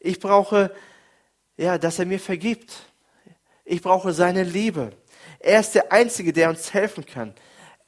Ich 0.00 0.18
brauche, 0.18 0.74
ja, 1.56 1.76
dass 1.76 1.98
er 1.98 2.06
mir 2.06 2.20
vergibt. 2.20 2.72
Ich 3.64 3.82
brauche 3.82 4.12
seine 4.12 4.44
Liebe. 4.44 4.92
Er 5.38 5.60
ist 5.60 5.74
der 5.74 5.92
Einzige, 5.92 6.32
der 6.32 6.48
uns 6.48 6.72
helfen 6.72 7.04
kann. 7.04 7.34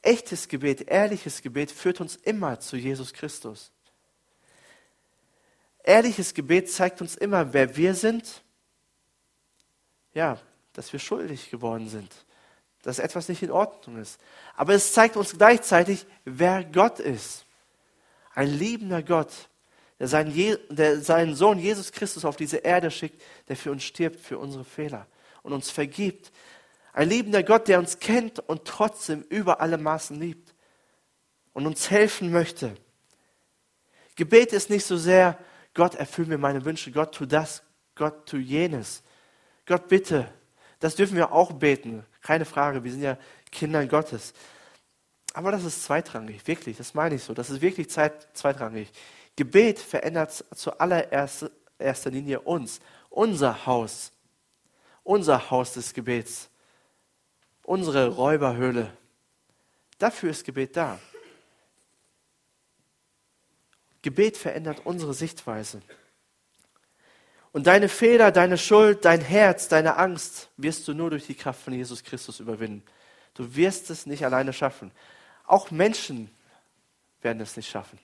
Echtes 0.03 0.47
Gebet, 0.47 0.89
ehrliches 0.89 1.41
Gebet 1.41 1.71
führt 1.71 2.01
uns 2.01 2.15
immer 2.15 2.59
zu 2.59 2.75
Jesus 2.75 3.13
Christus. 3.13 3.71
Ehrliches 5.83 6.33
Gebet 6.33 6.71
zeigt 6.71 7.01
uns 7.01 7.15
immer, 7.15 7.53
wer 7.53 7.75
wir 7.75 7.95
sind 7.95 8.43
ja, 10.13 10.37
dass 10.73 10.91
wir 10.91 10.99
schuldig 10.99 11.49
geworden 11.49 11.89
sind, 11.89 12.13
dass 12.81 12.99
etwas 12.99 13.29
nicht 13.29 13.43
in 13.43 13.51
Ordnung 13.51 13.97
ist. 13.97 14.19
Aber 14.55 14.73
es 14.73 14.93
zeigt 14.93 15.17
uns 15.17 15.37
gleichzeitig, 15.37 16.05
wer 16.25 16.63
Gott 16.63 16.99
ist. 16.99 17.45
Ein 18.33 18.47
liebender 18.47 19.03
Gott, 19.03 19.31
der 19.99 20.07
seinen, 20.07 20.31
Je 20.31 20.57
der 20.69 21.01
seinen 21.01 21.35
Sohn 21.35 21.59
Jesus 21.59 21.91
Christus 21.91 22.25
auf 22.25 22.35
diese 22.35 22.57
Erde 22.57 22.89
schickt, 22.89 23.21
der 23.47 23.55
für 23.55 23.71
uns 23.71 23.83
stirbt, 23.83 24.19
für 24.19 24.39
unsere 24.39 24.63
Fehler 24.63 25.07
und 25.43 25.53
uns 25.53 25.69
vergibt. 25.69 26.31
Ein 26.93 27.09
liebender 27.09 27.43
Gott, 27.43 27.67
der 27.67 27.79
uns 27.79 27.99
kennt 27.99 28.39
und 28.39 28.65
trotzdem 28.65 29.23
über 29.29 29.61
alle 29.61 29.77
Maßen 29.77 30.19
liebt 30.19 30.53
und 31.53 31.67
uns 31.67 31.89
helfen 31.89 32.31
möchte. 32.31 32.75
Gebet 34.15 34.53
ist 34.53 34.69
nicht 34.69 34.85
so 34.85 34.97
sehr, 34.97 35.37
Gott 35.73 35.95
erfüll 35.95 36.25
mir 36.25 36.37
meine 36.37 36.65
Wünsche, 36.65 36.91
Gott 36.91 37.15
tu 37.15 37.25
das, 37.25 37.63
Gott 37.95 38.27
tu 38.27 38.37
jenes, 38.37 39.03
Gott, 39.65 39.87
bitte. 39.87 40.31
Das 40.79 40.95
dürfen 40.95 41.15
wir 41.15 41.31
auch 41.31 41.53
beten. 41.53 42.05
Keine 42.21 42.45
Frage. 42.45 42.83
Wir 42.83 42.91
sind 42.91 43.01
ja 43.01 43.17
Kinder 43.51 43.85
Gottes. 43.85 44.33
Aber 45.33 45.51
das 45.51 45.63
ist 45.63 45.83
zweitrangig. 45.83 46.45
Wirklich. 46.47 46.77
Das 46.77 46.93
meine 46.93 47.15
ich 47.15 47.23
so. 47.23 47.33
Das 47.33 47.49
ist 47.49 47.61
wirklich 47.61 47.89
zweitrangig. 47.89 48.91
Gebet 49.35 49.79
verändert 49.79 50.43
zuallererster 50.53 52.09
Linie 52.09 52.41
uns. 52.41 52.79
Unser 53.09 53.65
Haus. 53.65 54.11
Unser 55.03 55.49
Haus 55.51 55.73
des 55.73 55.93
Gebets. 55.93 56.49
Unsere 57.63 58.07
Räuberhöhle. 58.09 58.91
Dafür 59.99 60.31
ist 60.31 60.43
Gebet 60.43 60.75
da. 60.75 60.99
Gebet 64.01 64.35
verändert 64.35 64.81
unsere 64.83 65.13
Sichtweise. 65.13 65.81
Und 67.53 67.67
deine 67.67 67.89
Fehler, 67.89 68.31
deine 68.31 68.57
Schuld, 68.57 69.03
dein 69.03 69.21
Herz, 69.21 69.67
deine 69.67 69.97
Angst 69.97 70.49
wirst 70.55 70.87
du 70.87 70.93
nur 70.93 71.09
durch 71.09 71.25
die 71.25 71.35
Kraft 71.35 71.61
von 71.61 71.73
Jesus 71.73 72.03
Christus 72.03 72.39
überwinden. 72.39 72.83
Du 73.33 73.55
wirst 73.55 73.89
es 73.89 74.05
nicht 74.05 74.23
alleine 74.23 74.53
schaffen. 74.53 74.91
Auch 75.45 75.69
Menschen 75.69 76.31
werden 77.21 77.41
es 77.41 77.57
nicht 77.57 77.69
schaffen. 77.69 77.99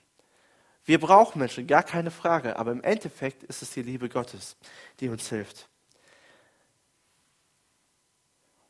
Wir 0.84 1.00
brauchen 1.00 1.38
Menschen, 1.38 1.66
gar 1.66 1.82
keine 1.82 2.10
Frage. 2.10 2.56
Aber 2.56 2.72
im 2.72 2.82
Endeffekt 2.82 3.42
ist 3.42 3.62
es 3.62 3.70
die 3.70 3.82
Liebe 3.82 4.08
Gottes, 4.08 4.56
die 5.00 5.08
uns 5.08 5.28
hilft. 5.28 5.68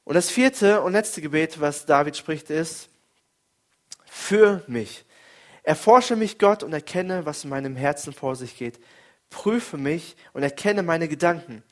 Und 0.05 0.15
das 0.15 0.31
vierte 0.31 0.81
und 0.83 0.93
letzte 0.93 1.21
Gebet, 1.21 1.61
was 1.61 1.87
David 1.87 2.17
spricht, 2.17 2.51
ist, 2.51 2.89
für 4.07 4.63
mich. 4.69 5.05
Erforsche 5.65 6.17
mich, 6.17 6.39
Gott, 6.39 6.63
und 6.63 6.73
erkenne, 6.73 7.27
was 7.27 7.45
in 7.45 7.51
meinem 7.51 7.77
Herzen 7.77 8.13
vor 8.13 8.37
sich 8.37 8.57
geht 8.57 8.81
prüfe 9.31 9.77
mich 9.77 10.17
und 10.33 10.43
erkenne 10.43 10.83
meine 10.83 11.09
Gedanken. 11.09 11.63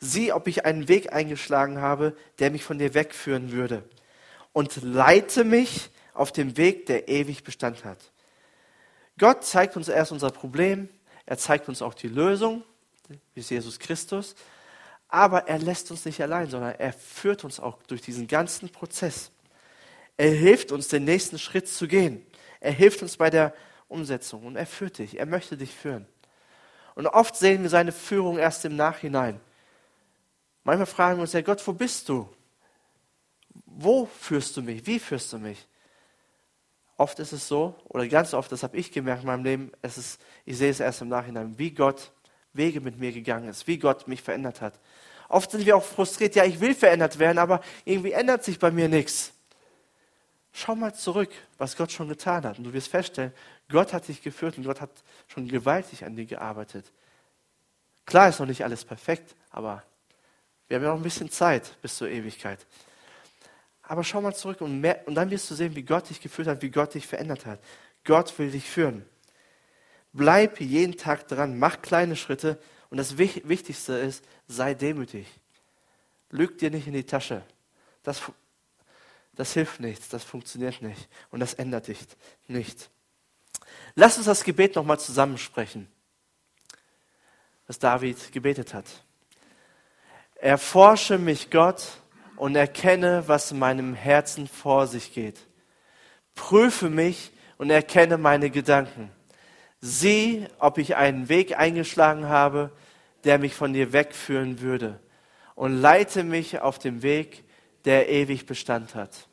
Sieh, 0.00 0.32
ob 0.32 0.48
ich 0.48 0.64
einen 0.64 0.88
Weg 0.88 1.12
eingeschlagen 1.12 1.80
habe, 1.80 2.16
der 2.38 2.50
mich 2.50 2.64
von 2.64 2.78
dir 2.78 2.94
wegführen 2.94 3.52
würde. 3.52 3.84
Und 4.52 4.82
leite 4.82 5.44
mich 5.44 5.90
auf 6.14 6.32
dem 6.32 6.56
Weg, 6.56 6.86
der 6.86 7.08
ewig 7.08 7.44
Bestand 7.44 7.84
hat. 7.84 7.98
Gott 9.18 9.44
zeigt 9.44 9.76
uns 9.76 9.88
erst 9.88 10.12
unser 10.12 10.30
Problem, 10.30 10.88
er 11.26 11.38
zeigt 11.38 11.68
uns 11.68 11.82
auch 11.82 11.94
die 11.94 12.08
Lösung, 12.08 12.64
wie 13.34 13.40
Jesus 13.40 13.78
Christus, 13.78 14.34
aber 15.08 15.48
er 15.48 15.58
lässt 15.58 15.90
uns 15.90 16.04
nicht 16.04 16.20
allein, 16.22 16.48
sondern 16.48 16.74
er 16.74 16.92
führt 16.92 17.44
uns 17.44 17.60
auch 17.60 17.82
durch 17.84 18.00
diesen 18.00 18.26
ganzen 18.26 18.70
Prozess. 18.70 19.30
Er 20.16 20.30
hilft 20.30 20.72
uns, 20.72 20.88
den 20.88 21.04
nächsten 21.04 21.38
Schritt 21.38 21.68
zu 21.68 21.86
gehen. 21.86 22.24
Er 22.60 22.72
hilft 22.72 23.02
uns 23.02 23.16
bei 23.16 23.28
der 23.28 23.54
Umsetzung 23.88 24.44
und 24.46 24.56
er 24.56 24.66
führt 24.66 24.98
dich, 24.98 25.18
er 25.18 25.26
möchte 25.26 25.56
dich 25.56 25.74
führen. 25.74 26.06
Und 26.94 27.06
oft 27.06 27.36
sehen 27.36 27.62
wir 27.62 27.70
seine 27.70 27.92
Führung 27.92 28.38
erst 28.38 28.64
im 28.64 28.76
Nachhinein. 28.76 29.40
Manchmal 30.64 30.86
fragen 30.86 31.18
wir 31.18 31.22
uns, 31.22 31.32
ja 31.32 31.40
Gott, 31.40 31.66
wo 31.66 31.72
bist 31.72 32.08
du? 32.08 32.28
Wo 33.66 34.06
führst 34.06 34.56
du 34.56 34.62
mich? 34.62 34.86
Wie 34.86 34.98
führst 34.98 35.32
du 35.32 35.38
mich? 35.38 35.66
Oft 36.96 37.18
ist 37.18 37.32
es 37.32 37.48
so, 37.48 37.74
oder 37.88 38.06
ganz 38.06 38.32
oft, 38.34 38.52
das 38.52 38.62
habe 38.62 38.76
ich 38.76 38.92
gemerkt 38.92 39.22
in 39.22 39.26
meinem 39.26 39.44
Leben, 39.44 39.72
es 39.80 39.98
ist, 39.98 40.20
ich 40.44 40.56
sehe 40.56 40.70
es 40.70 40.78
erst 40.78 41.02
im 41.02 41.08
Nachhinein, 41.08 41.58
wie 41.58 41.72
Gott 41.72 42.12
Wege 42.52 42.80
mit 42.80 42.98
mir 42.98 43.12
gegangen 43.12 43.48
ist, 43.48 43.66
wie 43.66 43.78
Gott 43.78 44.06
mich 44.06 44.22
verändert 44.22 44.60
hat. 44.60 44.78
Oft 45.28 45.50
sind 45.50 45.64
wir 45.64 45.76
auch 45.76 45.82
frustriert, 45.82 46.34
ja, 46.34 46.44
ich 46.44 46.60
will 46.60 46.74
verändert 46.74 47.18
werden, 47.18 47.38
aber 47.38 47.60
irgendwie 47.84 48.12
ändert 48.12 48.44
sich 48.44 48.58
bei 48.58 48.70
mir 48.70 48.88
nichts. 48.88 49.32
Schau 50.52 50.74
mal 50.74 50.94
zurück, 50.94 51.30
was 51.58 51.76
Gott 51.76 51.92
schon 51.92 52.08
getan 52.08 52.44
hat. 52.44 52.58
Und 52.58 52.64
du 52.64 52.72
wirst 52.72 52.88
feststellen, 52.88 53.32
Gott 53.68 53.92
hat 53.92 54.08
dich 54.08 54.22
geführt 54.22 54.58
und 54.58 54.64
Gott 54.64 54.80
hat 54.80 54.90
schon 55.28 55.48
gewaltig 55.48 56.04
an 56.04 56.14
dir 56.14 56.26
gearbeitet. 56.26 56.92
Klar 58.04 58.28
ist 58.28 58.40
noch 58.40 58.46
nicht 58.46 58.64
alles 58.64 58.84
perfekt, 58.84 59.34
aber 59.50 59.82
wir 60.68 60.76
haben 60.76 60.84
ja 60.84 60.90
noch 60.90 60.98
ein 60.98 61.02
bisschen 61.02 61.30
Zeit 61.30 61.80
bis 61.80 61.96
zur 61.96 62.08
Ewigkeit. 62.08 62.66
Aber 63.82 64.04
schau 64.04 64.20
mal 64.20 64.34
zurück 64.34 64.60
und, 64.60 64.80
mehr, 64.80 65.06
und 65.06 65.14
dann 65.14 65.30
wirst 65.30 65.50
du 65.50 65.54
sehen, 65.54 65.74
wie 65.74 65.82
Gott 65.82 66.10
dich 66.10 66.20
geführt 66.20 66.48
hat, 66.48 66.62
wie 66.62 66.70
Gott 66.70 66.94
dich 66.94 67.06
verändert 67.06 67.46
hat. 67.46 67.60
Gott 68.04 68.38
will 68.38 68.50
dich 68.50 68.68
führen. 68.68 69.04
Bleib 70.12 70.60
jeden 70.60 70.96
Tag 70.96 71.28
dran, 71.28 71.58
mach 71.58 71.80
kleine 71.80 72.16
Schritte 72.16 72.58
und 72.90 72.98
das 72.98 73.16
Wichtigste 73.16 73.94
ist, 73.94 74.24
sei 74.46 74.74
demütig. 74.74 75.26
Lüg 76.30 76.58
dir 76.58 76.70
nicht 76.70 76.86
in 76.86 76.92
die 76.92 77.04
Tasche. 77.04 77.42
Das, 78.02 78.20
das 79.34 79.54
hilft 79.54 79.80
nichts, 79.80 80.08
das 80.08 80.24
funktioniert 80.24 80.82
nicht 80.82 81.08
und 81.30 81.40
das 81.40 81.54
ändert 81.54 81.88
dich 81.88 81.98
nicht. 82.48 82.90
Lass 83.94 84.16
uns 84.16 84.26
das 84.26 84.44
Gebet 84.44 84.76
nochmal 84.76 85.00
zusammensprechen, 85.00 85.88
was 87.66 87.78
David 87.78 88.32
gebetet 88.32 88.74
hat. 88.74 88.86
Erforsche 90.34 91.18
mich, 91.18 91.50
Gott, 91.50 91.98
und 92.36 92.56
erkenne, 92.56 93.24
was 93.26 93.52
in 93.52 93.58
meinem 93.58 93.94
Herzen 93.94 94.48
vor 94.48 94.86
sich 94.86 95.12
geht. 95.14 95.38
Prüfe 96.34 96.90
mich 96.90 97.30
und 97.58 97.70
erkenne 97.70 98.18
meine 98.18 98.50
Gedanken. 98.50 99.10
Sieh, 99.80 100.46
ob 100.58 100.78
ich 100.78 100.96
einen 100.96 101.28
Weg 101.28 101.58
eingeschlagen 101.58 102.28
habe, 102.28 102.72
der 103.24 103.38
mich 103.38 103.54
von 103.54 103.72
dir 103.72 103.92
wegführen 103.92 104.60
würde. 104.60 104.98
Und 105.54 105.80
leite 105.80 106.24
mich 106.24 106.60
auf 106.60 106.78
dem 106.78 107.02
Weg, 107.02 107.44
der 107.84 108.08
ewig 108.08 108.46
Bestand 108.46 108.94
hat. 108.94 109.28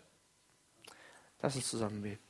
Lass 1.42 1.56
uns 1.56 1.70
zusammen 1.70 2.02
beten. 2.02 2.29